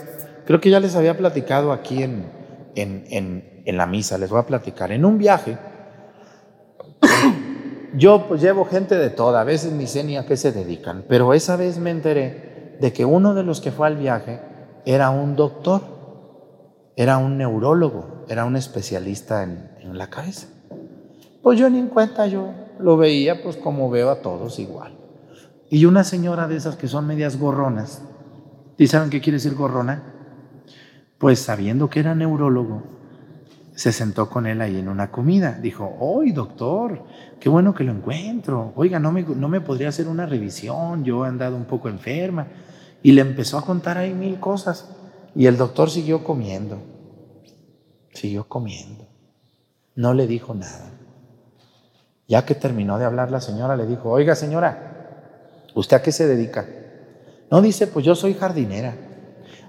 creo 0.47 0.59
que 0.59 0.71
ya 0.71 0.81
les 0.81 0.97
había 0.97 1.19
platicado 1.19 1.71
aquí 1.71 2.03
en, 2.03 2.31
en, 2.77 3.05
en, 3.67 3.77
la 3.77 3.85
misa, 3.85 4.17
les 4.17 4.31
voy 4.31 4.41
a 4.41 4.47
platicar, 4.47 4.93
en 4.93 5.05
un 5.05 5.19
viaje, 5.19 5.59
yo 7.95 8.27
pues 8.27 8.41
llevo 8.41 8.65
gente 8.65 8.95
de 8.95 9.11
toda, 9.11 9.43
a 9.43 9.45
veces 9.45 9.73
ni 9.73 9.87
sé 9.87 10.03
ni 10.03 10.17
a 10.17 10.25
se 10.35 10.53
dedican, 10.53 11.05
pero 11.07 11.35
esa 11.35 11.57
vez 11.57 11.77
me 11.77 11.91
enteré 11.91 12.79
de 12.81 12.95
que 12.95 13.05
uno 13.05 13.35
de 13.35 13.43
los 13.43 13.61
que 13.61 13.71
fue 13.71 13.87
al 13.87 13.99
viaje 13.99 14.41
era 14.87 15.11
un 15.11 15.37
doctor 15.37 15.96
era 16.97 17.19
un 17.19 17.37
neurólogo, 17.37 18.25
era 18.27 18.47
un 18.47 18.57
especialista 18.57 19.43
en, 19.43 19.77
la 19.93 20.11
cabeza. 20.11 20.49
Pues 21.43 21.59
yo 21.61 21.71
ni 21.71 21.79
en 21.79 21.87
cuenta, 21.87 22.27
yo 22.27 22.53
lo 22.81 22.97
veía 22.97 23.43
pues 23.43 23.57
como 23.57 23.89
veo 23.89 24.11
a 24.11 24.21
todos 24.21 24.59
igual. 24.59 24.97
Y 25.71 25.85
una 25.85 26.03
señora 26.03 26.49
de 26.49 26.57
esas 26.57 26.75
que 26.75 26.89
son 26.89 27.07
medias 27.07 27.39
gorronas, 27.39 28.03
¿y 28.77 28.89
saben 28.89 29.11
qué 29.11 29.21
quiere 29.21 29.37
decir 29.37 29.55
gorrona? 29.55 30.03
Pues 31.19 31.39
sabiendo 31.39 31.89
que 31.89 32.01
era 32.01 32.17
neurólogo, 32.17 32.83
se 33.77 33.93
sentó 33.93 34.29
con 34.29 34.47
él 34.47 34.61
ahí 34.61 34.79
en 34.79 34.89
una 34.89 35.13
comida. 35.13 35.59
Dijo, 35.61 35.97
¡Oy, 36.01 36.33
doctor! 36.33 37.05
¡Qué 37.39 37.49
bueno 37.49 37.75
que 37.75 37.85
lo 37.85 37.93
encuentro! 37.93 38.73
Oiga, 38.75 38.99
¿no 38.99 39.13
me, 39.13 39.23
¿no 39.23 39.49
me 39.49 39.61
podría 39.61 39.91
hacer 39.91 40.09
una 40.09 40.27
revisión? 40.27 41.05
Yo 41.05 41.25
he 41.25 41.29
andado 41.29 41.57
un 41.57 41.67
poco 41.67 41.89
enferma. 41.89 42.49
Y 43.03 43.13
le 43.13 43.21
empezó 43.21 43.59
a 43.59 43.65
contar 43.65 43.99
ahí 43.99 44.15
mil 44.15 44.41
cosas. 44.41 44.96
Y 45.37 45.47
el 45.47 45.59
doctor 45.59 45.91
siguió 45.91 46.25
comiendo, 46.25 46.79
siguió 48.15 48.49
comiendo. 48.49 49.07
No 49.95 50.15
le 50.15 50.27
dijo 50.27 50.55
nada. 50.55 50.91
Ya 52.27 52.47
que 52.47 52.55
terminó 52.55 52.99
de 52.99 53.05
hablar 53.05 53.31
la 53.31 53.43
señora, 53.43 53.77
le 53.77 53.87
dijo, 53.87 54.11
oiga 54.11 54.35
señora, 54.35 55.61
¿usted 55.75 55.99
a 55.99 56.03
qué 56.03 56.11
se 56.11 56.27
dedica? 56.27 56.67
No 57.51 57.61
dice, 57.61 57.87
pues 57.87 58.05
yo 58.07 58.15
soy 58.15 58.33
jardinera. 58.33 58.97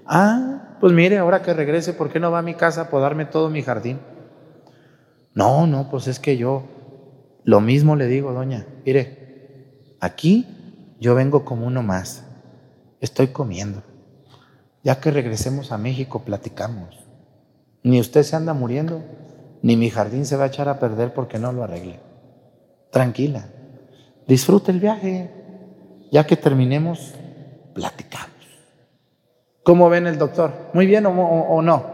Ah, 0.06 0.78
pues 0.80 0.94
mire, 0.94 1.18
ahora 1.18 1.42
que 1.42 1.52
regrese, 1.52 1.92
¿por 1.92 2.10
qué 2.10 2.18
no 2.18 2.30
va 2.30 2.38
a 2.38 2.42
mi 2.42 2.54
casa 2.54 2.82
a 2.82 2.90
podarme 2.90 3.26
todo 3.26 3.50
mi 3.50 3.62
jardín? 3.62 4.00
No, 5.34 5.66
no, 5.66 5.90
pues 5.90 6.08
es 6.08 6.18
que 6.18 6.38
yo 6.38 6.62
lo 7.44 7.60
mismo 7.60 7.94
le 7.94 8.06
digo, 8.06 8.32
doña, 8.32 8.66
mire, 8.86 9.96
aquí 10.00 10.46
yo 10.98 11.14
vengo 11.14 11.44
como 11.44 11.66
uno 11.66 11.82
más, 11.82 12.24
estoy 13.00 13.28
comiendo. 13.28 13.82
Ya 14.88 15.00
que 15.00 15.10
regresemos 15.10 15.70
a 15.70 15.76
México, 15.76 16.22
platicamos. 16.24 16.96
Ni 17.82 18.00
usted 18.00 18.22
se 18.22 18.36
anda 18.36 18.54
muriendo, 18.54 19.02
ni 19.60 19.76
mi 19.76 19.90
jardín 19.90 20.24
se 20.24 20.34
va 20.34 20.44
a 20.44 20.46
echar 20.46 20.66
a 20.70 20.78
perder 20.78 21.12
porque 21.12 21.38
no 21.38 21.52
lo 21.52 21.62
arregle. 21.62 22.00
Tranquila, 22.90 23.48
disfrute 24.26 24.72
el 24.72 24.80
viaje. 24.80 25.30
Ya 26.10 26.26
que 26.26 26.38
terminemos, 26.38 27.12
platicamos. 27.74 28.30
¿Cómo 29.62 29.90
ven 29.90 30.06
el 30.06 30.16
doctor? 30.16 30.54
¿Muy 30.72 30.86
bien 30.86 31.04
o, 31.04 31.60
no? 31.60 31.84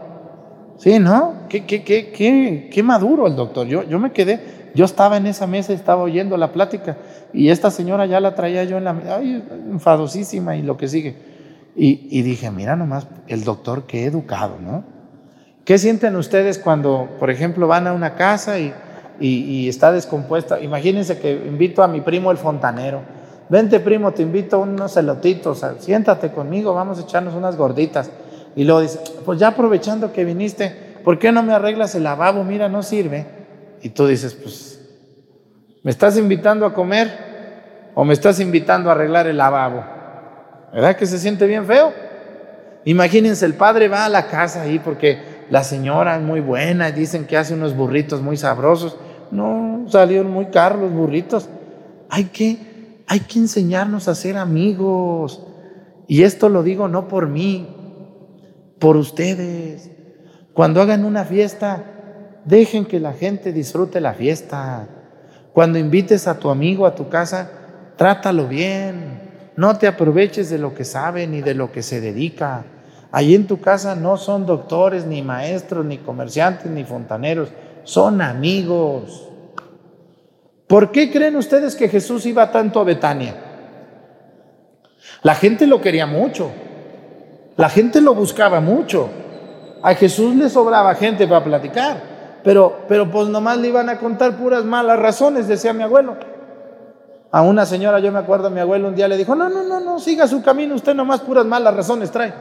Sí, 0.77 0.97
¿no? 0.97 1.49
¿Qué, 1.49 1.65
qué, 1.65 1.83
qué, 1.83 2.13
qué, 2.13 2.69
qué 2.71 2.81
maduro 2.81 3.27
el 3.27 3.35
doctor. 3.35 3.67
Yo, 3.67 3.83
yo 3.83 3.99
me 3.99 4.13
quedé, 4.13 4.71
yo 4.73 4.85
estaba 4.85 5.17
en 5.17 5.27
esa 5.27 5.47
mesa 5.47 5.73
y 5.73 5.75
estaba 5.75 6.01
oyendo 6.01 6.37
la 6.37 6.53
plática 6.53 6.95
y 7.33 7.49
esta 7.49 7.71
señora 7.71 8.05
ya 8.05 8.21
la 8.21 8.35
traía 8.35 8.63
yo 8.63 8.77
en 8.77 8.85
la... 8.85 9.17
Ay, 9.17 9.45
enfadosísima 9.69 10.55
y 10.55 10.61
lo 10.61 10.77
que 10.77 10.87
sigue. 10.87 11.34
Y, 11.77 12.21
dije, 12.21 12.51
mira 12.51 12.77
nomás, 12.77 13.05
el 13.27 13.43
doctor 13.43 13.83
qué 13.85 14.05
educado, 14.05 14.59
¿no? 14.61 14.85
¿Qué 15.65 15.77
sienten 15.77 16.15
ustedes 16.15 16.57
cuando, 16.57 17.09
por 17.19 17.29
ejemplo, 17.29 17.67
van 17.67 17.87
a 17.87 17.93
una 17.93 18.15
casa 18.15 18.59
y, 18.59 18.73
y, 19.19 19.67
está 19.67 19.91
descompuesta? 19.91 20.61
Imagínense 20.61 21.19
que 21.19 21.33
invito 21.33 21.83
a 21.83 21.87
mi 21.89 21.99
primo 21.99 22.31
el 22.31 22.37
fontanero. 22.37 23.01
Vente, 23.49 23.81
primo, 23.81 24.11
te 24.11 24.21
invito 24.21 24.55
a 24.55 24.59
unos 24.59 24.95
elotitos, 24.95 25.65
siéntate 25.79 26.31
conmigo, 26.31 26.73
vamos 26.73 26.97
a 26.99 27.01
echarnos 27.01 27.33
unas 27.33 27.57
gorditas. 27.57 28.09
Y 28.55 28.63
luego 28.63 28.81
dice, 28.81 28.99
pues 29.25 29.37
ya 29.37 29.49
aprovechando 29.49 30.13
que 30.13 30.23
viniste, 30.23 30.73
¿por 31.03 31.19
qué 31.19 31.33
no 31.33 31.43
me 31.43 31.53
arreglas 31.53 31.93
el 31.95 32.03
lavabo? 32.03 32.45
Mira, 32.45 32.69
no 32.69 32.83
sirve. 32.83 33.25
Y 33.81 33.89
tú 33.89 34.07
dices, 34.07 34.33
pues, 34.33 34.79
¿me 35.83 35.91
estás 35.91 36.17
invitando 36.17 36.65
a 36.65 36.73
comer 36.73 37.91
o 37.93 38.05
me 38.05 38.13
estás 38.13 38.39
invitando 38.39 38.89
a 38.89 38.93
arreglar 38.93 39.27
el 39.27 39.37
lavabo? 39.37 39.94
¿Verdad 40.73 40.95
que 40.95 41.05
se 41.05 41.19
siente 41.19 41.45
bien 41.47 41.65
feo? 41.65 41.93
Imagínense, 42.85 43.45
el 43.45 43.55
padre 43.55 43.87
va 43.87 44.05
a 44.05 44.09
la 44.09 44.27
casa 44.27 44.61
ahí 44.61 44.79
porque 44.79 45.19
la 45.49 45.63
señora 45.63 46.17
es 46.17 46.21
muy 46.21 46.39
buena 46.39 46.89
y 46.89 46.91
dicen 46.91 47.25
que 47.25 47.37
hace 47.37 47.53
unos 47.53 47.75
burritos 47.75 48.21
muy 48.21 48.37
sabrosos. 48.37 48.97
No, 49.31 49.85
salieron 49.87 50.31
muy 50.31 50.47
caros 50.47 50.81
los 50.81 50.91
burritos. 50.91 51.49
Hay 52.09 52.25
que, 52.25 53.03
hay 53.07 53.21
que 53.21 53.39
enseñarnos 53.39 54.07
a 54.07 54.15
ser 54.15 54.37
amigos. 54.37 55.41
Y 56.07 56.23
esto 56.23 56.49
lo 56.49 56.61
digo 56.61 56.87
no 56.87 57.07
por 57.07 57.27
mí, 57.27 57.67
por 58.79 58.97
ustedes. 58.97 59.89
Cuando 60.53 60.81
hagan 60.81 61.05
una 61.05 61.25
fiesta, 61.25 61.83
dejen 62.45 62.85
que 62.85 62.99
la 62.99 63.13
gente 63.13 63.51
disfrute 63.51 63.99
la 63.99 64.13
fiesta. 64.13 64.87
Cuando 65.53 65.79
invites 65.79 66.27
a 66.27 66.39
tu 66.39 66.49
amigo 66.49 66.85
a 66.85 66.95
tu 66.95 67.09
casa, 67.09 67.49
trátalo 67.97 68.47
bien. 68.47 69.14
No 69.57 69.77
te 69.77 69.87
aproveches 69.87 70.49
de 70.49 70.57
lo 70.57 70.73
que 70.73 70.83
sabe 70.83 71.27
ni 71.27 71.41
de 71.41 71.53
lo 71.53 71.71
que 71.71 71.81
se 71.81 72.01
dedica. 72.01 72.65
Allí 73.11 73.35
en 73.35 73.47
tu 73.47 73.61
casa 73.61 73.95
no 73.95 74.17
son 74.17 74.45
doctores, 74.45 75.05
ni 75.05 75.21
maestros, 75.21 75.85
ni 75.85 75.97
comerciantes, 75.99 76.69
ni 76.69 76.83
fontaneros. 76.83 77.49
Son 77.83 78.21
amigos. 78.21 79.29
¿Por 80.67 80.91
qué 80.91 81.11
creen 81.11 81.35
ustedes 81.35 81.75
que 81.75 81.87
Jesús 81.87 82.25
iba 82.25 82.51
tanto 82.51 82.79
a 82.79 82.83
Betania? 82.83 83.35
La 85.23 85.35
gente 85.35 85.67
lo 85.67 85.79
quería 85.79 86.05
mucho. 86.05 86.51
La 87.55 87.69
gente 87.69 88.01
lo 88.01 88.13
buscaba 88.13 88.59
mucho. 88.59 89.09
A 89.81 89.93
Jesús 89.95 90.35
le 90.35 90.49
sobraba 90.49 90.95
gente 90.95 91.27
para 91.27 91.43
platicar, 91.43 92.01
pero, 92.43 92.79
pero 92.87 93.09
pues 93.09 93.27
nomás 93.29 93.59
le 93.59 93.67
iban 93.67 93.87
a 93.87 93.99
contar 93.99 94.35
puras 94.35 94.65
malas 94.65 94.99
razones, 94.99 95.47
decía 95.47 95.73
mi 95.73 95.83
abuelo. 95.83 96.17
A 97.35 97.41
una 97.41 97.65
señora, 97.65 97.99
yo 97.99 98.13
me 98.13 98.19
acuerdo, 98.19 98.49
mi 98.49 98.61
abuelo 98.61 98.87
un 98.87 98.95
día 98.95 99.09
le 99.09 99.17
dijo, 99.17 99.35
no, 99.35 99.49
no, 99.49 99.61
no, 99.61 99.81
no, 99.81 99.99
siga 99.99 100.25
su 100.25 100.41
camino, 100.41 100.73
usted 100.73 100.95
nomás 100.95 101.19
puras 101.19 101.45
malas 101.45 101.75
razones 101.75 102.09
trae. 102.09 102.33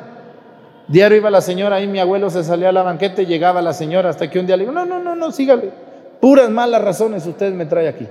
Diario 0.87 1.19
iba 1.19 1.31
la 1.31 1.41
señora 1.41 1.75
ahí, 1.75 1.89
mi 1.89 1.99
abuelo 1.99 2.31
se 2.31 2.45
salía 2.45 2.69
a 2.69 2.73
la 2.73 2.85
banqueta 2.85 3.21
y 3.21 3.27
llegaba 3.27 3.61
la 3.61 3.73
señora 3.73 4.11
hasta 4.11 4.31
que 4.31 4.39
un 4.39 4.47
día 4.47 4.57
le 4.57 4.63
dijo, 4.63 4.73
no, 4.73 4.87
no, 4.87 5.01
no, 5.01 5.17
no, 5.17 5.33
sígale. 5.33 5.73
Puras 6.21 6.49
malas 6.49 6.81
razones 6.81 7.27
usted 7.27 7.53
me 7.53 7.67
trae 7.67 7.89
aquí. 7.89 8.07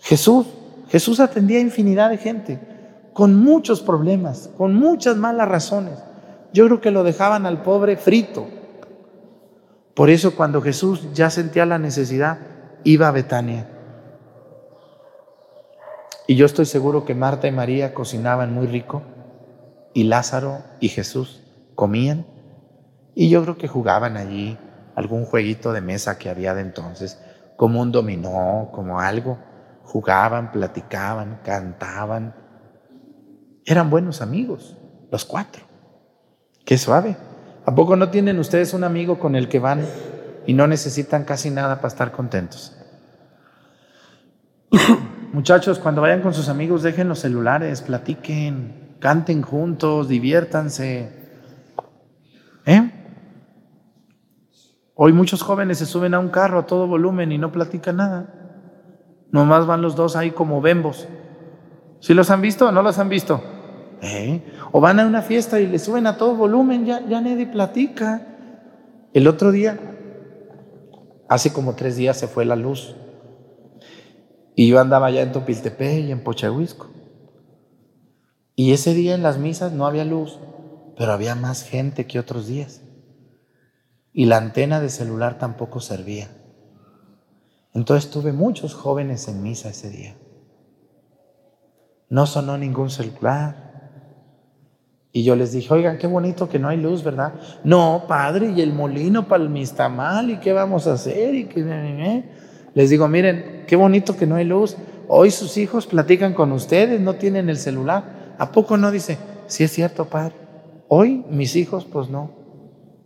Jesús, 0.00 0.48
Jesús 0.90 1.18
atendía 1.18 1.56
a 1.56 1.62
infinidad 1.62 2.10
de 2.10 2.18
gente 2.18 2.60
con 3.14 3.34
muchos 3.34 3.80
problemas, 3.80 4.50
con 4.58 4.74
muchas 4.74 5.16
malas 5.16 5.48
razones. 5.48 5.94
Yo 6.52 6.66
creo 6.66 6.82
que 6.82 6.90
lo 6.90 7.04
dejaban 7.04 7.46
al 7.46 7.62
pobre 7.62 7.96
frito. 7.96 8.48
Por 9.94 10.10
eso 10.10 10.36
cuando 10.36 10.60
Jesús 10.60 11.08
ya 11.14 11.30
sentía 11.30 11.64
la 11.64 11.78
necesidad, 11.78 12.36
iba 12.84 13.08
a 13.08 13.12
Betania. 13.12 13.66
Y 16.32 16.36
yo 16.36 16.46
estoy 16.46 16.64
seguro 16.64 17.04
que 17.04 17.14
Marta 17.14 17.46
y 17.46 17.52
María 17.52 17.92
cocinaban 17.92 18.54
muy 18.54 18.66
rico 18.66 19.02
y 19.92 20.04
Lázaro 20.04 20.62
y 20.80 20.88
Jesús 20.88 21.42
comían. 21.74 22.24
Y 23.14 23.28
yo 23.28 23.42
creo 23.42 23.58
que 23.58 23.68
jugaban 23.68 24.16
allí 24.16 24.56
algún 24.94 25.26
jueguito 25.26 25.74
de 25.74 25.82
mesa 25.82 26.16
que 26.16 26.30
había 26.30 26.54
de 26.54 26.62
entonces, 26.62 27.22
como 27.58 27.82
un 27.82 27.92
dominó, 27.92 28.70
como 28.72 28.98
algo. 28.98 29.36
Jugaban, 29.84 30.52
platicaban, 30.52 31.40
cantaban, 31.44 32.34
eran 33.66 33.90
buenos 33.90 34.22
amigos, 34.22 34.78
los 35.10 35.26
cuatro. 35.26 35.64
Qué 36.64 36.78
suave. 36.78 37.14
¿A 37.66 37.74
poco 37.74 37.94
no 37.94 38.08
tienen 38.08 38.38
ustedes 38.38 38.72
un 38.72 38.84
amigo 38.84 39.18
con 39.18 39.36
el 39.36 39.50
que 39.50 39.58
van 39.58 39.84
y 40.46 40.54
no 40.54 40.66
necesitan 40.66 41.24
casi 41.24 41.50
nada 41.50 41.76
para 41.76 41.88
estar 41.88 42.10
contentos? 42.10 42.81
Muchachos, 45.32 45.78
cuando 45.78 46.02
vayan 46.02 46.20
con 46.20 46.34
sus 46.34 46.50
amigos, 46.50 46.82
dejen 46.82 47.08
los 47.08 47.20
celulares, 47.20 47.80
platiquen, 47.80 48.96
canten 48.98 49.40
juntos, 49.40 50.06
diviértanse. 50.06 51.10
¿Eh? 52.66 52.90
Hoy 54.94 55.14
muchos 55.14 55.42
jóvenes 55.42 55.78
se 55.78 55.86
suben 55.86 56.12
a 56.12 56.18
un 56.18 56.28
carro 56.28 56.58
a 56.58 56.66
todo 56.66 56.86
volumen 56.86 57.32
y 57.32 57.38
no 57.38 57.50
platican 57.50 57.96
nada. 57.96 58.34
Nomás 59.30 59.66
van 59.66 59.80
los 59.80 59.96
dos 59.96 60.16
ahí 60.16 60.32
como 60.32 60.60
bembos. 60.60 61.08
¿Sí 62.00 62.12
los 62.12 62.30
han 62.30 62.42
visto 62.42 62.68
o 62.68 62.72
no 62.72 62.82
los 62.82 62.98
han 62.98 63.08
visto? 63.08 63.42
¿Eh? 64.02 64.42
O 64.70 64.82
van 64.82 65.00
a 65.00 65.06
una 65.06 65.22
fiesta 65.22 65.60
y 65.60 65.66
le 65.66 65.78
suben 65.78 66.06
a 66.06 66.18
todo 66.18 66.34
volumen, 66.34 66.84
ya, 66.84 67.00
ya 67.08 67.22
nadie 67.22 67.46
platica. 67.46 68.20
El 69.14 69.26
otro 69.26 69.50
día, 69.50 69.78
hace 71.26 71.54
como 71.54 71.74
tres 71.74 71.96
días 71.96 72.18
se 72.18 72.28
fue 72.28 72.44
la 72.44 72.56
luz. 72.56 72.96
Y 74.54 74.68
yo 74.68 74.80
andaba 74.80 75.10
ya 75.10 75.22
en 75.22 75.32
Topiltepe 75.32 76.00
y 76.00 76.12
en 76.12 76.22
Pochahuisco. 76.22 76.90
Y 78.54 78.72
ese 78.72 78.94
día 78.94 79.14
en 79.14 79.22
las 79.22 79.38
misas 79.38 79.72
no 79.72 79.86
había 79.86 80.04
luz, 80.04 80.38
pero 80.96 81.12
había 81.12 81.34
más 81.34 81.62
gente 81.62 82.06
que 82.06 82.18
otros 82.18 82.46
días. 82.46 82.82
Y 84.12 84.26
la 84.26 84.36
antena 84.36 84.80
de 84.80 84.90
celular 84.90 85.38
tampoco 85.38 85.80
servía. 85.80 86.28
Entonces 87.72 88.10
tuve 88.10 88.32
muchos 88.32 88.74
jóvenes 88.74 89.26
en 89.28 89.42
misa 89.42 89.70
ese 89.70 89.88
día. 89.88 90.16
No 92.10 92.26
sonó 92.26 92.58
ningún 92.58 92.90
celular. 92.90 93.72
Y 95.12 95.24
yo 95.24 95.34
les 95.34 95.52
dije, 95.52 95.72
oigan, 95.72 95.96
qué 95.96 96.06
bonito 96.06 96.48
que 96.48 96.58
no 96.58 96.68
hay 96.68 96.76
luz, 96.76 97.02
¿verdad? 97.02 97.34
No, 97.64 98.04
padre, 98.06 98.52
y 98.54 98.60
el 98.60 98.74
molino 98.74 99.28
para 99.28 99.42
el 99.42 99.50
mistamal, 99.50 100.30
¿y 100.30 100.38
qué 100.38 100.52
vamos 100.52 100.86
a 100.86 100.94
hacer? 100.94 101.34
Y 101.34 101.44
que... 101.46 102.24
Les 102.74 102.90
digo, 102.90 103.08
miren, 103.08 103.61
qué 103.72 103.76
bonito 103.76 104.18
que 104.18 104.26
no 104.26 104.34
hay 104.34 104.44
luz. 104.44 104.76
Hoy 105.08 105.30
sus 105.30 105.56
hijos 105.56 105.86
platican 105.86 106.34
con 106.34 106.52
ustedes, 106.52 107.00
no 107.00 107.14
tienen 107.14 107.48
el 107.48 107.56
celular. 107.56 108.34
¿A 108.36 108.52
poco 108.52 108.76
no 108.76 108.90
dice? 108.90 109.16
Sí 109.46 109.64
es 109.64 109.72
cierto, 109.72 110.10
padre. 110.10 110.34
Hoy 110.88 111.24
mis 111.30 111.56
hijos, 111.56 111.86
pues 111.90 112.10
no. 112.10 112.32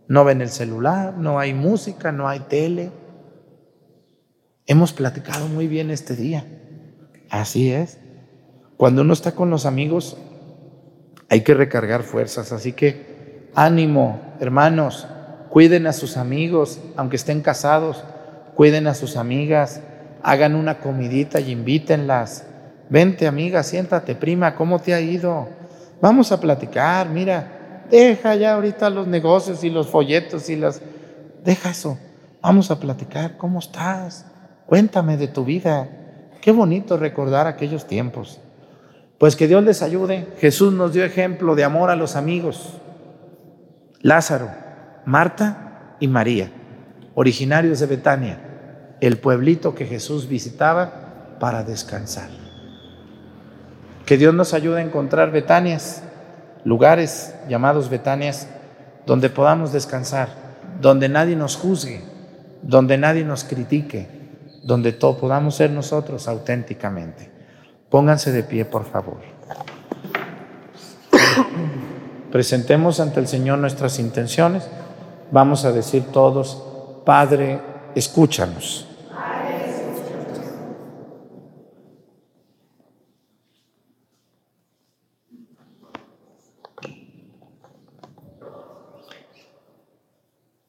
No 0.09 0.25
ven 0.25 0.41
el 0.41 0.49
celular, 0.49 1.17
no 1.17 1.39
hay 1.39 1.53
música, 1.53 2.11
no 2.11 2.27
hay 2.27 2.41
tele. 2.41 2.91
Hemos 4.65 4.91
platicado 4.91 5.47
muy 5.47 5.69
bien 5.69 5.89
este 5.89 6.17
día. 6.17 6.45
Así 7.29 7.71
es. 7.71 7.97
Cuando 8.75 9.03
uno 9.03 9.13
está 9.13 9.35
con 9.35 9.49
los 9.49 9.65
amigos, 9.65 10.17
hay 11.29 11.45
que 11.45 11.53
recargar 11.53 12.03
fuerzas. 12.03 12.51
Así 12.51 12.73
que 12.73 13.47
ánimo, 13.55 14.19
hermanos, 14.41 15.07
cuiden 15.49 15.87
a 15.87 15.93
sus 15.93 16.17
amigos, 16.17 16.81
aunque 16.97 17.15
estén 17.15 17.39
casados, 17.39 18.03
cuiden 18.53 18.87
a 18.87 18.95
sus 18.95 19.15
amigas, 19.15 19.81
hagan 20.27 20.55
una 20.55 20.79
comidita 20.79 21.39
y 21.39 21.51
invítenlas. 21.51 22.45
Vente, 22.89 23.27
amiga, 23.27 23.63
siéntate, 23.63 24.13
prima, 24.13 24.55
¿cómo 24.55 24.77
te 24.77 24.93
ha 24.93 24.99
ido? 24.99 25.47
Vamos 26.01 26.33
a 26.33 26.41
platicar, 26.41 27.07
mira, 27.07 27.85
deja 27.89 28.35
ya 28.35 28.55
ahorita 28.55 28.89
los 28.89 29.07
negocios 29.07 29.63
y 29.63 29.69
los 29.69 29.87
folletos 29.87 30.49
y 30.49 30.57
las... 30.57 30.81
Deja 31.45 31.69
eso, 31.69 31.97
vamos 32.41 32.69
a 32.71 32.77
platicar, 32.77 33.37
¿cómo 33.37 33.59
estás? 33.59 34.25
Cuéntame 34.65 35.15
de 35.15 35.29
tu 35.29 35.45
vida. 35.45 35.87
Qué 36.41 36.51
bonito 36.51 36.97
recordar 36.97 37.47
aquellos 37.47 37.87
tiempos. 37.87 38.41
Pues 39.17 39.37
que 39.37 39.47
Dios 39.47 39.63
les 39.63 39.81
ayude. 39.81 40.27
Jesús 40.39 40.73
nos 40.73 40.91
dio 40.91 41.05
ejemplo 41.05 41.55
de 41.55 41.63
amor 41.63 41.89
a 41.89 41.95
los 41.95 42.17
amigos. 42.17 42.73
Lázaro, 44.01 44.49
Marta 45.05 45.95
y 46.01 46.09
María, 46.09 46.51
originarios 47.15 47.79
de 47.79 47.85
Betania, 47.85 48.46
el 49.01 49.17
pueblito 49.17 49.75
que 49.75 49.85
Jesús 49.85 50.27
visitaba 50.27 51.37
para 51.39 51.63
descansar. 51.63 52.29
Que 54.05 54.17
Dios 54.17 54.33
nos 54.33 54.53
ayude 54.53 54.79
a 54.79 54.85
encontrar 54.85 55.31
Betanias, 55.31 56.01
lugares 56.63 57.35
llamados 57.49 57.89
Betanias, 57.89 58.47
donde 59.05 59.29
podamos 59.29 59.71
descansar, 59.71 60.29
donde 60.81 61.09
nadie 61.09 61.35
nos 61.35 61.55
juzgue, 61.55 62.01
donde 62.61 62.97
nadie 62.97 63.23
nos 63.23 63.43
critique, 63.43 64.07
donde 64.63 64.93
todo 64.93 65.17
podamos 65.17 65.55
ser 65.55 65.71
nosotros 65.71 66.27
auténticamente. 66.27 67.31
Pónganse 67.89 68.31
de 68.31 68.43
pie, 68.43 68.65
por 68.65 68.85
favor. 68.85 69.17
Presentemos 72.31 72.99
ante 72.99 73.19
el 73.19 73.27
Señor 73.27 73.59
nuestras 73.59 73.99
intenciones. 73.99 74.67
Vamos 75.31 75.63
a 75.65 75.71
decir 75.71 76.03
todos, 76.11 76.63
Padre, 77.05 77.61
escúchanos. 77.95 78.86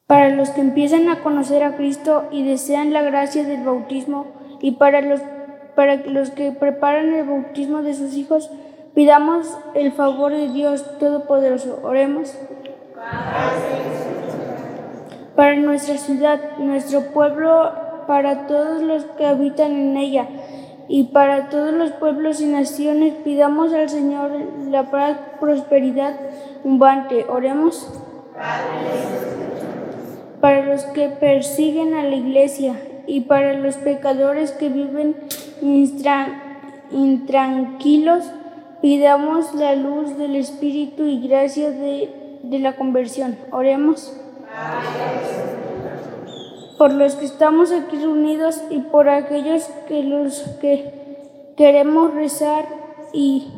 Para 0.09 0.29
los 0.29 0.49
que 0.49 0.61
empiezan 0.61 1.07
a 1.07 1.21
conocer 1.21 1.61
a 1.61 1.75
Cristo 1.75 2.23
y 2.31 2.43
desean 2.43 2.93
la 2.93 3.03
gracia 3.03 3.43
del 3.43 3.63
bautismo, 3.63 4.25
y 4.59 4.71
para 4.71 5.01
los 5.01 5.21
para 5.75 5.97
los 5.97 6.31
que 6.31 6.51
preparan 6.51 7.13
el 7.13 7.27
bautismo 7.27 7.83
de 7.83 7.93
sus 7.93 8.15
hijos, 8.15 8.49
pidamos 8.95 9.55
el 9.75 9.91
favor 9.91 10.31
de 10.31 10.49
Dios 10.49 10.97
Todopoderoso. 10.97 11.79
Oremos. 11.83 12.35
para 15.35 15.55
nuestra 15.57 15.97
ciudad, 15.97 16.57
nuestro 16.57 17.01
pueblo, 17.13 17.71
para 18.07 18.47
todos 18.47 18.81
los 18.81 19.03
que 19.05 19.27
habitan 19.27 19.73
en 19.73 19.95
ella 19.95 20.27
y 20.87 21.03
para 21.03 21.49
todos 21.49 21.71
los 21.71 21.91
pueblos 21.91 22.41
y 22.41 22.47
naciones 22.47 23.13
pidamos 23.23 23.73
al 23.73 23.87
Señor 23.89 24.31
la 24.71 24.89
prosperidad 25.39 26.15
abundante. 26.65 27.27
Oremos. 27.29 27.87
Para 30.41 30.65
los 30.65 30.83
que 30.85 31.09
persiguen 31.09 31.93
a 31.93 32.03
la 32.03 32.15
iglesia 32.15 32.75
y 33.07 33.21
para 33.21 33.53
los 33.53 33.75
pecadores 33.75 34.51
que 34.51 34.69
viven 34.69 35.15
intranquilos, 36.91 38.31
pidamos 38.81 39.53
la 39.55 39.75
luz 39.75 40.17
del 40.17 40.35
Espíritu 40.35 41.05
y 41.05 41.27
gracia 41.27 41.71
de, 41.71 42.39
de 42.43 42.59
la 42.59 42.75
conversión. 42.75 43.37
Oremos 43.51 44.15
por 46.77 46.93
los 46.93 47.15
que 47.15 47.25
estamos 47.25 47.73
aquí 47.73 47.97
reunidos 47.97 48.63
y 48.69 48.79
por 48.79 49.09
aquellos 49.09 49.63
que 49.87 50.01
los 50.03 50.43
que 50.61 51.53
queremos 51.57 52.13
rezar 52.13 52.65
y 53.11 53.49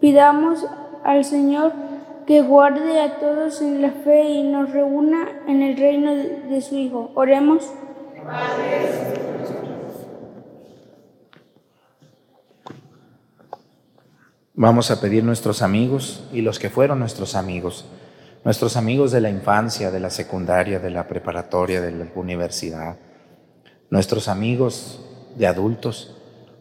pidamos 0.00 0.64
al 1.02 1.24
Señor 1.24 1.72
que 2.26 2.42
guarde 2.42 3.00
a 3.00 3.18
todos 3.18 3.60
en 3.60 3.82
la 3.82 3.90
fe 3.90 4.24
y 4.24 4.42
nos 4.42 4.70
reúna 4.70 5.42
en 5.46 5.62
el 5.62 5.76
reino 5.76 6.14
de, 6.14 6.60
su 6.62 6.76
Hijo. 6.76 7.10
Oremos. 7.14 7.70
Vamos 14.54 14.90
a 14.90 15.00
pedir 15.00 15.24
nuestros 15.24 15.62
amigos 15.62 16.28
y 16.32 16.40
los 16.40 16.58
que 16.58 16.70
fueron 16.70 17.00
nuestros 17.00 17.34
amigos 17.34 17.84
nuestros 18.44 18.76
amigos 18.76 19.10
de 19.10 19.22
la 19.22 19.30
infancia, 19.30 19.90
de 19.90 20.00
la 20.00 20.10
secundaria, 20.10 20.78
de 20.78 20.90
la 20.90 21.08
preparatoria, 21.08 21.80
de 21.80 21.90
la 21.90 22.06
universidad, 22.14 22.98
nuestros 23.88 24.28
amigos 24.28 25.00
de 25.36 25.46
adultos, 25.46 26.14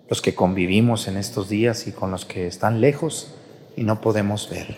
los 0.09 0.21
que 0.21 0.33
convivimos 0.33 1.07
en 1.07 1.17
estos 1.17 1.49
días 1.49 1.87
y 1.87 1.91
con 1.91 2.09
los 2.09 2.25
que 2.25 2.47
están 2.47 2.79
lejos 2.79 3.35
y 3.75 3.83
no 3.83 3.99
podemos 3.99 4.49
ver. 4.49 4.77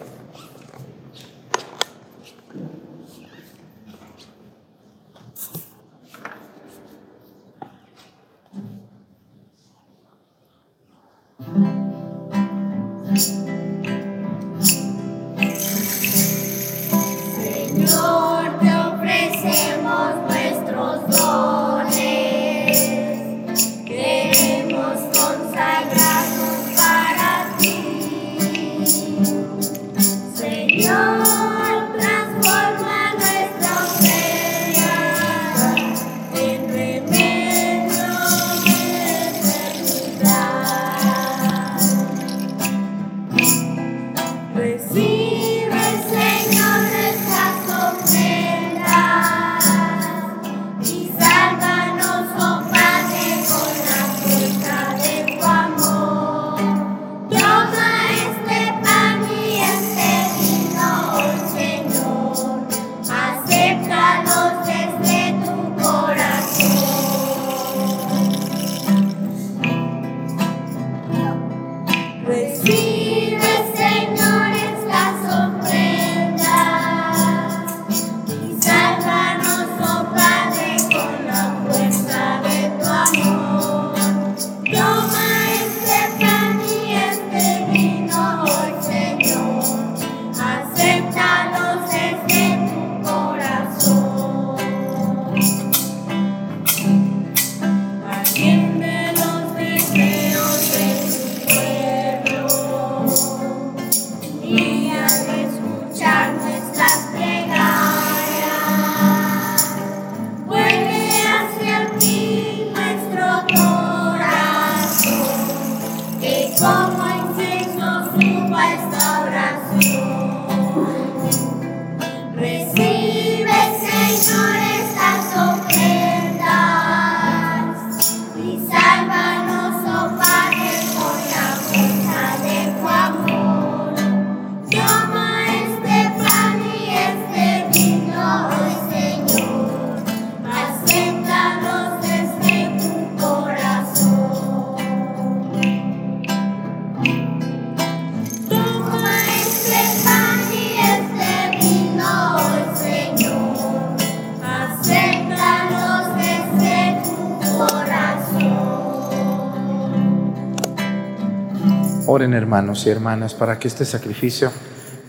Hermanos 162.51 162.85
y 162.85 162.89
hermanas 162.89 163.33
para 163.33 163.57
que 163.59 163.69
este 163.69 163.85
sacrificio 163.85 164.51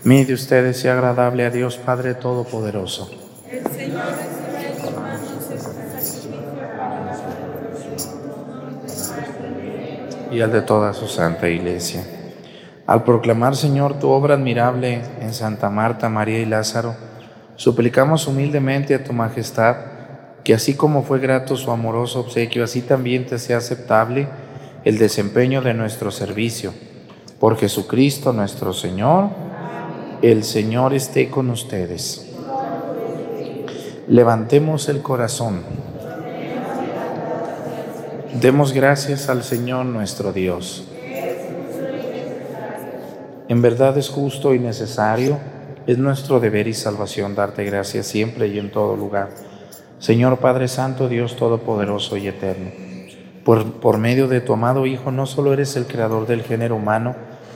mío 0.05 0.25
de 0.25 0.33
ustedes 0.33 0.79
sea 0.79 0.93
agradable 0.93 1.45
a 1.45 1.49
Dios 1.49 1.75
Padre 1.75 2.13
Todopoderoso. 2.13 3.11
El 3.51 3.67
Señor 3.67 4.01
y 10.31 10.39
al 10.39 10.53
de 10.53 10.61
toda 10.61 10.93
su 10.93 11.09
santa 11.09 11.49
iglesia. 11.49 12.05
Al 12.87 13.03
proclamar, 13.03 13.57
Señor, 13.57 13.99
tu 13.99 14.07
obra 14.07 14.35
admirable 14.35 15.01
en 15.19 15.33
Santa 15.33 15.69
Marta, 15.69 16.07
María 16.07 16.39
y 16.39 16.45
Lázaro, 16.45 16.95
suplicamos 17.57 18.25
humildemente 18.25 18.95
a 18.95 19.03
tu 19.03 19.11
majestad 19.11 19.75
que 20.45 20.53
así 20.53 20.75
como 20.75 21.03
fue 21.03 21.19
grato 21.19 21.57
su 21.57 21.71
amoroso 21.71 22.21
obsequio, 22.21 22.63
así 22.63 22.81
también 22.81 23.25
te 23.25 23.37
sea 23.37 23.57
aceptable 23.57 24.29
el 24.85 24.97
desempeño 24.97 25.61
de 25.61 25.73
nuestro 25.73 26.09
servicio 26.09 26.73
por 27.43 27.57
Jesucristo 27.57 28.31
nuestro 28.31 28.71
Señor, 28.71 29.27
el 30.21 30.45
Señor 30.45 30.93
esté 30.93 31.29
con 31.29 31.49
ustedes. 31.49 32.25
Levantemos 34.07 34.87
el 34.87 35.01
corazón. 35.01 35.61
Demos 38.39 38.71
gracias 38.71 39.27
al 39.27 39.43
Señor 39.43 39.87
nuestro 39.87 40.31
Dios. 40.31 40.87
En 43.49 43.61
verdad 43.61 43.97
es 43.97 44.07
justo 44.07 44.53
y 44.53 44.59
necesario, 44.59 45.37
es 45.85 45.97
nuestro 45.97 46.39
deber 46.39 46.69
y 46.69 46.73
salvación 46.73 47.35
darte 47.35 47.65
gracias 47.65 48.07
siempre 48.07 48.47
y 48.47 48.57
en 48.57 48.71
todo 48.71 48.95
lugar. 48.95 49.31
Señor 49.99 50.37
Padre 50.37 50.69
Santo, 50.69 51.09
Dios 51.09 51.35
Todopoderoso 51.35 52.15
y 52.15 52.29
Eterno, 52.29 52.71
por, 53.43 53.81
por 53.81 53.97
medio 53.97 54.29
de 54.29 54.39
tu 54.39 54.53
amado 54.53 54.85
Hijo 54.85 55.11
no 55.11 55.25
solo 55.25 55.51
eres 55.51 55.75
el 55.75 55.87
creador 55.87 56.25
del 56.25 56.43
género 56.43 56.77
humano, 56.77 57.32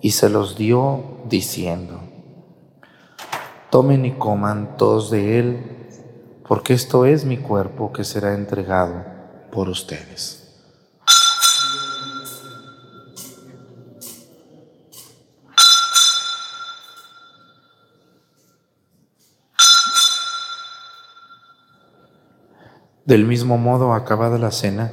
y 0.00 0.12
se 0.12 0.28
los 0.28 0.56
dio 0.56 1.02
diciendo, 1.28 2.00
tomen 3.70 4.04
y 4.04 4.12
coman 4.12 4.76
todos 4.76 5.10
de 5.10 5.38
él, 5.38 5.76
porque 6.48 6.74
esto 6.74 7.06
es 7.06 7.24
mi 7.24 7.38
cuerpo 7.38 7.92
que 7.92 8.04
será 8.04 8.34
entregado 8.34 9.04
por 9.52 9.68
ustedes. 9.68 10.40
Del 23.04 23.24
mismo 23.26 23.58
modo, 23.58 23.92
acabada 23.92 24.38
la 24.38 24.52
cena, 24.52 24.92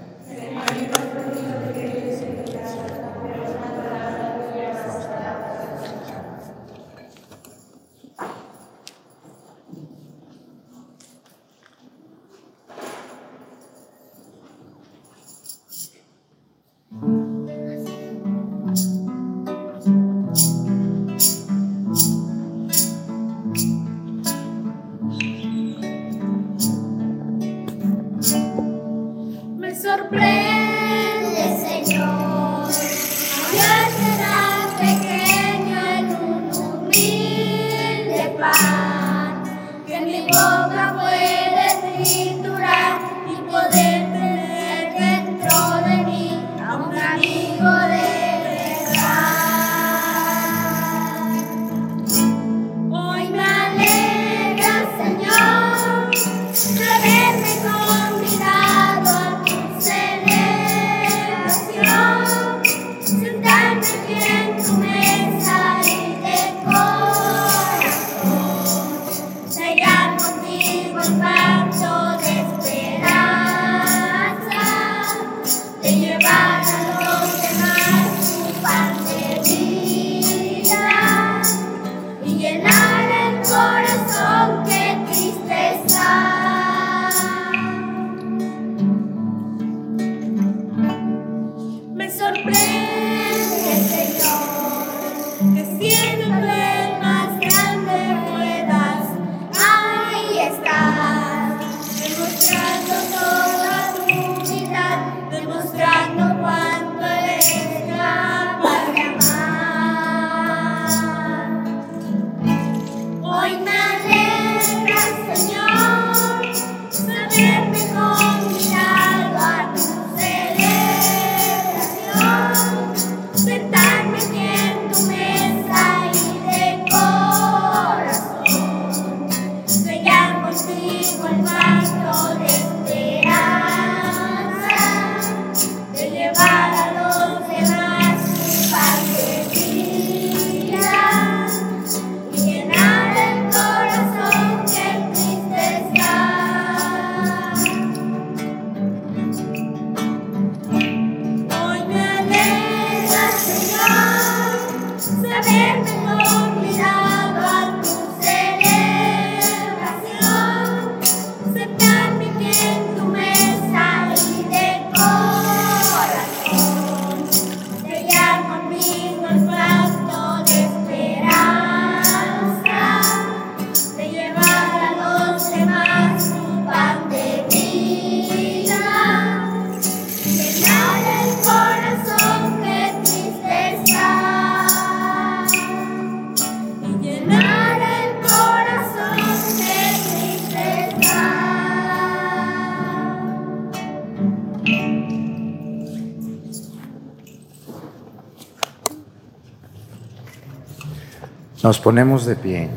Ponemos 201.83 202.25
de 202.25 202.35
pie. 202.35 202.69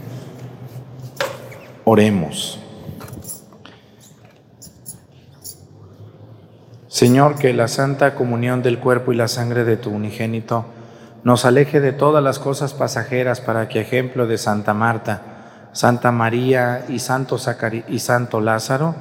Oremos. 1.85 2.61
Señor, 6.89 7.37
que 7.37 7.53
la 7.53 7.69
santa 7.69 8.15
comunión 8.15 8.63
del 8.63 8.79
cuerpo 8.79 9.13
y 9.13 9.17
la 9.17 9.29
sangre 9.29 9.65
de 9.65 9.77
tu 9.77 9.91
unigénito 9.91 10.65
nos 11.25 11.45
aleje 11.45 11.81
de 11.81 11.93
todas 11.93 12.23
las 12.23 12.39
cosas 12.39 12.73
pasajeras 12.73 13.41
para 13.41 13.69
que, 13.69 13.81
ejemplo 13.81 14.27
de 14.27 14.39
Santa 14.39 14.75
Marta, 14.75 15.23
Santa 15.73 16.13
María 16.13 16.85
y 16.89 17.01
Santo, 17.01 17.37
y 17.89 17.99
Santo 17.99 18.41
Lázaro, 18.41 18.95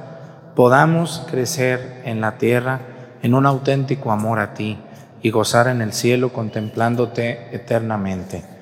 podamos 0.56 1.24
crecer 1.30 2.02
en 2.04 2.20
la 2.20 2.36
tierra 2.36 2.80
en 3.22 3.34
un 3.34 3.46
auténtico 3.46 4.10
amor 4.10 4.40
a 4.40 4.54
ti 4.54 4.78
y 5.22 5.30
gozar 5.30 5.68
en 5.68 5.80
el 5.80 5.92
cielo 5.92 6.32
contemplándote 6.32 7.54
eternamente. 7.54 8.53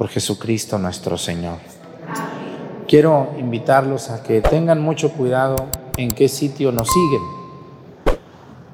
Por 0.00 0.08
Jesucristo 0.08 0.78
nuestro 0.78 1.18
Señor. 1.18 1.58
Quiero 2.88 3.34
invitarlos 3.38 4.08
a 4.08 4.22
que 4.22 4.40
tengan 4.40 4.80
mucho 4.80 5.12
cuidado 5.12 5.56
en 5.98 6.10
qué 6.10 6.26
sitio 6.26 6.72
nos 6.72 6.88
siguen 6.88 7.20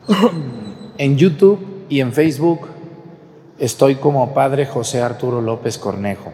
en 0.98 1.16
YouTube 1.16 1.58
y 1.88 1.98
en 1.98 2.12
Facebook 2.12 2.68
estoy 3.58 3.96
como 3.96 4.34
Padre 4.34 4.66
José 4.66 5.02
Arturo 5.02 5.40
López 5.40 5.78
Cornejo. 5.78 6.32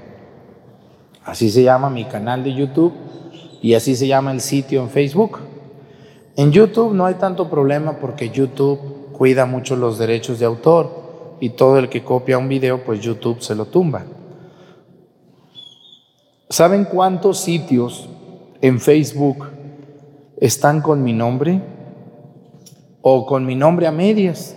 Así 1.25 1.51
se 1.51 1.63
llama 1.63 1.89
mi 1.89 2.05
canal 2.05 2.45
de 2.45 2.53
YouTube 2.53 2.93
y 3.63 3.73
así 3.73 3.97
se 3.97 4.07
llama 4.07 4.31
el 4.31 4.43
sitio 4.43 4.83
en 4.83 4.91
Facebook. 4.91 5.39
En 6.37 6.53
YouTube 6.53 6.93
no 6.93 7.07
hay 7.07 7.15
tanto 7.15 7.49
problema 7.49 7.97
porque 7.97 8.29
YouTube 8.29 9.11
cuida 9.13 9.47
mucho 9.47 9.75
los 9.75 9.97
derechos 9.97 10.39
de 10.39 10.45
autor 10.45 11.39
y 11.41 11.49
todo 11.49 11.79
el 11.79 11.89
que 11.89 12.05
copia 12.05 12.37
un 12.37 12.51
video, 12.51 12.85
pues 12.85 13.01
YouTube 13.01 13.41
se 13.41 13.55
lo 13.55 13.65
tumba. 13.65 14.05
¿Saben 16.53 16.85
cuántos 16.85 17.41
sitios 17.41 18.09
en 18.61 18.79
Facebook 18.79 19.49
están 20.37 20.83
con 20.83 21.03
mi 21.03 21.13
nombre? 21.13 21.61
o 23.03 23.27
con 23.27 23.45
mi 23.45 23.55
nombre 23.55 23.87
a 23.87 23.93
medias. 23.93 24.57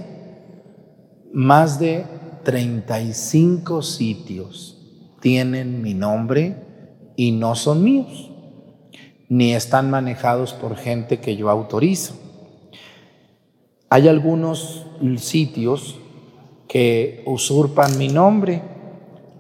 Más 1.34 1.80
de 1.80 2.06
35 2.44 3.82
sitios 3.82 4.78
tienen 5.20 5.82
mi 5.82 5.94
nombre 5.94 6.56
y 7.18 7.32
no 7.32 7.56
son 7.56 7.84
míos, 7.84 8.30
ni 9.28 9.54
están 9.54 9.90
manejados 9.90 10.54
por 10.54 10.78
gente 10.78 11.20
que 11.20 11.36
yo 11.36 11.50
autorizo. 11.50 12.16
Hay 13.90 14.08
algunos 14.08 14.86
sitios 15.18 15.98
que 16.68 17.24
usurpan 17.26 17.98
mi 17.98 18.08
nombre, 18.08 18.62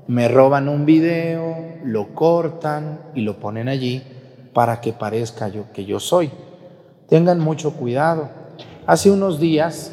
me 0.08 0.28
roban 0.28 0.70
un 0.70 0.86
video, 0.86 1.56
lo 1.84 2.14
cortan 2.14 3.00
y 3.16 3.22
lo 3.22 3.40
ponen 3.40 3.68
allí 3.68 4.04
para 4.54 4.80
que 4.80 4.94
parezca 4.94 5.48
yo 5.48 5.72
que 5.74 5.86
yo 5.86 6.00
soy. 6.00 6.32
Tengan 7.08 7.40
mucho 7.40 7.74
cuidado. 7.74 8.30
Hace 8.86 9.12
unos 9.12 9.40
días, 9.40 9.92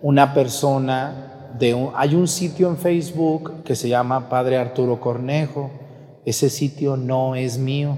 una 0.00 0.34
persona 0.34 1.50
de 1.58 1.74
un, 1.74 1.90
hay 1.94 2.14
un 2.14 2.28
sitio 2.28 2.68
en 2.68 2.78
Facebook 2.78 3.62
que 3.64 3.76
se 3.76 3.88
llama 3.88 4.28
Padre 4.28 4.56
Arturo 4.56 5.00
Cornejo. 5.00 5.70
Ese 6.24 6.50
sitio 6.50 6.96
no 6.96 7.34
es 7.34 7.58
mío. 7.58 7.96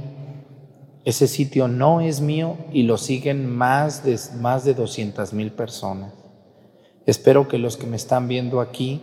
Ese 1.04 1.28
sitio 1.28 1.68
no 1.68 2.00
es 2.00 2.20
mío 2.20 2.56
y 2.72 2.84
lo 2.84 2.96
siguen 2.96 3.48
más 3.48 4.04
de, 4.04 4.18
más 4.40 4.64
de 4.64 4.74
200 4.74 5.32
mil 5.34 5.52
personas. 5.52 6.12
Espero 7.06 7.46
que 7.46 7.58
los 7.58 7.76
que 7.76 7.86
me 7.86 7.96
están 7.96 8.26
viendo 8.26 8.60
aquí 8.60 9.02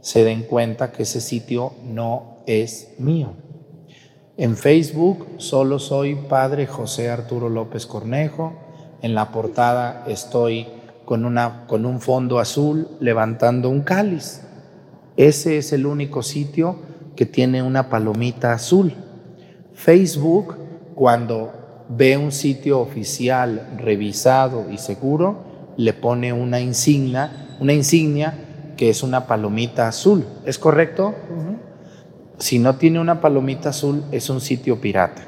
se 0.00 0.24
den 0.24 0.42
cuenta 0.42 0.92
que 0.92 1.02
ese 1.04 1.20
sitio 1.20 1.72
no 1.84 2.38
es 2.46 2.94
mío. 2.98 3.34
En 4.36 4.56
Facebook 4.56 5.26
solo 5.36 5.78
soy 5.78 6.14
Padre 6.14 6.66
José 6.66 7.10
Arturo 7.10 7.48
López 7.48 7.86
Cornejo 7.86 8.54
en 9.02 9.14
la 9.14 9.32
portada 9.32 10.04
estoy 10.06 10.66
con, 11.04 11.24
una, 11.24 11.66
con 11.66 11.86
un 11.86 12.00
fondo 12.00 12.38
azul 12.38 12.88
levantando 13.00 13.70
un 13.70 13.80
cáliz. 13.80 14.42
Ese 15.16 15.58
es 15.58 15.72
el 15.72 15.86
único 15.86 16.22
sitio 16.22 16.76
que 17.16 17.26
tiene 17.26 17.62
una 17.62 17.88
palomita 17.88 18.52
azul. 18.52 18.92
Facebook, 19.74 20.56
cuando 20.94 21.86
ve 21.88 22.16
un 22.16 22.30
sitio 22.30 22.80
oficial, 22.80 23.76
revisado 23.78 24.70
y 24.70 24.78
seguro, 24.78 25.72
le 25.76 25.94
pone 25.94 26.32
una 26.32 26.60
insignia, 26.60 27.56
una 27.58 27.72
insignia 27.72 28.49
que 28.80 28.88
es 28.88 29.02
una 29.02 29.26
palomita 29.26 29.88
azul. 29.88 30.24
¿Es 30.46 30.58
correcto? 30.58 31.14
Si 32.38 32.58
no 32.58 32.76
tiene 32.76 32.98
una 32.98 33.20
palomita 33.20 33.68
azul, 33.68 34.04
es 34.10 34.30
un 34.30 34.40
sitio 34.40 34.80
pirata. 34.80 35.20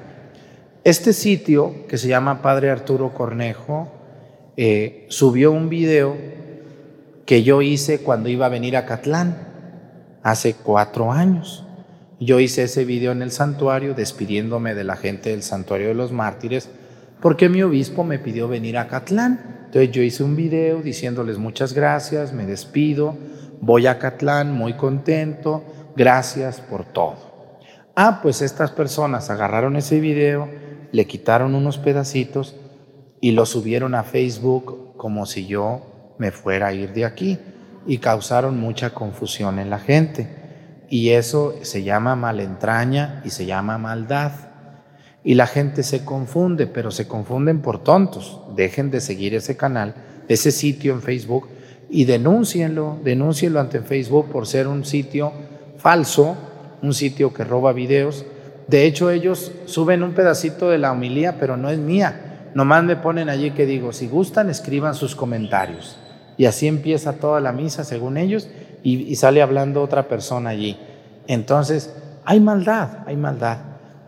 Este 0.85 1.13
sitio, 1.13 1.87
que 1.87 1.99
se 1.99 2.09
llama 2.09 2.41
Padre 2.41 2.71
Arturo 2.71 3.13
Cornejo, 3.13 3.93
eh, 4.57 5.05
subió 5.11 5.53
un 5.53 5.69
video 5.69 6.17
que 7.27 7.43
yo 7.43 7.61
hice 7.61 7.99
cuando 7.99 8.31
iba 8.31 8.47
a 8.47 8.49
venir 8.49 8.75
a 8.75 8.87
Catlán, 8.87 9.37
hace 10.23 10.55
cuatro 10.55 11.13
años. 11.13 11.67
Yo 12.21 12.41
hice 12.41 12.63
ese 12.63 12.87
video 12.87 13.13
en 13.13 13.21
el 13.21 13.33
santuario 13.33 13.93
despidiéndome 13.93 14.75
de 14.75 14.85
la 14.85 14.97
gente 14.97 15.29
del 15.29 15.43
santuario 15.43 15.89
de 15.89 15.95
los 15.95 16.11
mártires 16.11 16.71
porque 17.21 17.51
mi 17.51 17.63
obispo 17.63 18.03
me 18.03 18.19
pidió 18.19 18.49
venir 18.49 18.79
a 18.79 18.89
Catlán. 18.89 19.62
Entonces 19.73 19.91
yo 19.91 20.03
hice 20.03 20.23
un 20.23 20.37
video 20.37 20.83
diciéndoles 20.83 21.39
muchas 21.39 21.73
gracias, 21.73 22.35
me 22.35 22.45
despido, 22.45 23.17
voy 23.63 23.87
a 23.87 23.99
Catlán 23.99 24.53
muy 24.53 24.75
contento, 24.75 25.65
gracias 25.97 26.61
por 26.61 26.85
todo. 26.85 27.15
Ah, 27.97 28.21
pues 28.23 28.43
estas 28.43 28.71
personas 28.71 29.31
agarraron 29.31 29.77
ese 29.77 29.99
video, 29.99 30.47
le 30.93 31.07
quitaron 31.07 31.55
unos 31.55 31.79
pedacitos 31.79 32.55
y 33.23 33.31
lo 33.31 33.47
subieron 33.47 33.95
a 33.95 34.03
Facebook 34.03 34.95
como 34.99 35.25
si 35.25 35.47
yo 35.47 36.15
me 36.19 36.33
fuera 36.33 36.67
a 36.67 36.75
ir 36.75 36.93
de 36.93 37.07
aquí 37.07 37.39
y 37.87 37.97
causaron 37.97 38.61
mucha 38.61 38.91
confusión 38.91 39.59
en 39.59 39.71
la 39.71 39.79
gente. 39.79 40.85
Y 40.91 41.13
eso 41.13 41.55
se 41.63 41.83
llama 41.83 42.15
malentraña 42.15 43.23
y 43.25 43.31
se 43.31 43.47
llama 43.47 43.79
maldad. 43.79 44.33
Y 45.25 45.35
la 45.35 45.47
gente 45.47 45.83
se 45.83 46.05
confunde, 46.05 46.67
pero 46.67 46.91
se 46.91 47.07
confunden 47.07 47.61
por 47.61 47.83
tontos. 47.83 48.41
Dejen 48.57 48.91
de 48.91 49.01
seguir 49.01 49.35
ese 49.35 49.57
canal, 49.57 49.95
ese 50.29 50.51
sitio 50.51 50.93
en 50.93 51.03
Facebook 51.03 51.49
y 51.89 52.05
denúncienlo, 52.07 52.99
denúncienlo 53.05 53.61
ante 53.61 53.81
Facebook 53.81 54.31
por 54.31 54.47
ser 54.47 54.67
un 54.67 54.85
sitio 54.85 55.33
falso, 55.79 56.37
un 56.83 56.95
sitio 56.95 57.33
que 57.33 57.45
roba 57.45 57.73
videos 57.73 58.25
de 58.73 58.87
hecho, 58.87 59.11
ellos 59.11 59.53
suben 59.67 60.03
un 60.03 60.15
pedacito 60.15 60.71
de 60.71 60.79
la 60.79 60.93
homilía, 60.93 61.37
pero 61.39 61.57
no 61.57 61.69
es 61.69 61.79
mía. 61.79 62.49
Nomás 62.55 62.85
me 62.85 62.97
ponen 62.97 63.29
allí 63.29 63.51
que 63.51 63.67
digo, 63.67 63.93
si 63.93 64.09
gustan, 64.09 64.51
escriban 64.51 64.95
sus 64.95 65.15
comentarios. 65.15 65.99
Y 66.37 66.47
así 66.47 66.69
empieza 66.69 67.15
toda 67.15 67.41
la 67.41 67.53
misa, 67.53 67.85
según 67.85 68.17
ellos, 68.17 68.49
y, 68.83 69.15
sale 69.17 69.43
hablando 69.43 69.83
otra 69.83 70.09
persona 70.09 70.51
allí. 70.51 70.79
Entonces, 71.27 71.95
hay 72.25 72.41
maldad, 72.41 73.01
hay 73.07 73.17
maldad. 73.17 73.59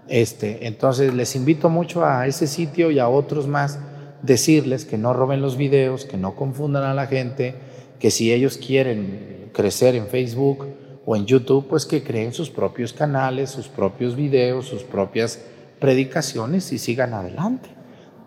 Este, 0.08 0.66
entonces, 0.66 1.14
les 1.14 1.34
invito 1.36 1.68
mucho 1.68 2.04
a 2.04 2.26
ese 2.26 2.46
sitio 2.46 2.90
y 2.90 2.98
a 2.98 3.08
otros 3.08 3.46
más, 3.46 3.78
decirles 4.22 4.84
que 4.84 4.98
no 4.98 5.12
roben 5.12 5.42
los 5.42 5.56
videos, 5.56 6.04
que 6.04 6.16
no 6.16 6.34
confundan 6.34 6.84
a 6.84 6.94
la 6.94 7.06
gente, 7.06 7.54
que 7.98 8.10
si 8.10 8.32
ellos 8.32 8.58
quieren 8.58 9.50
crecer 9.52 9.94
en 9.94 10.06
Facebook, 10.06 10.66
o 11.06 11.16
en 11.16 11.26
YouTube, 11.26 11.66
pues 11.68 11.86
que 11.86 12.02
creen 12.02 12.32
sus 12.32 12.50
propios 12.50 12.92
canales, 12.92 13.50
sus 13.50 13.68
propios 13.68 14.16
videos, 14.16 14.66
sus 14.66 14.82
propias 14.82 15.40
predicaciones 15.78 16.72
y 16.72 16.78
sigan 16.78 17.12
adelante, 17.12 17.68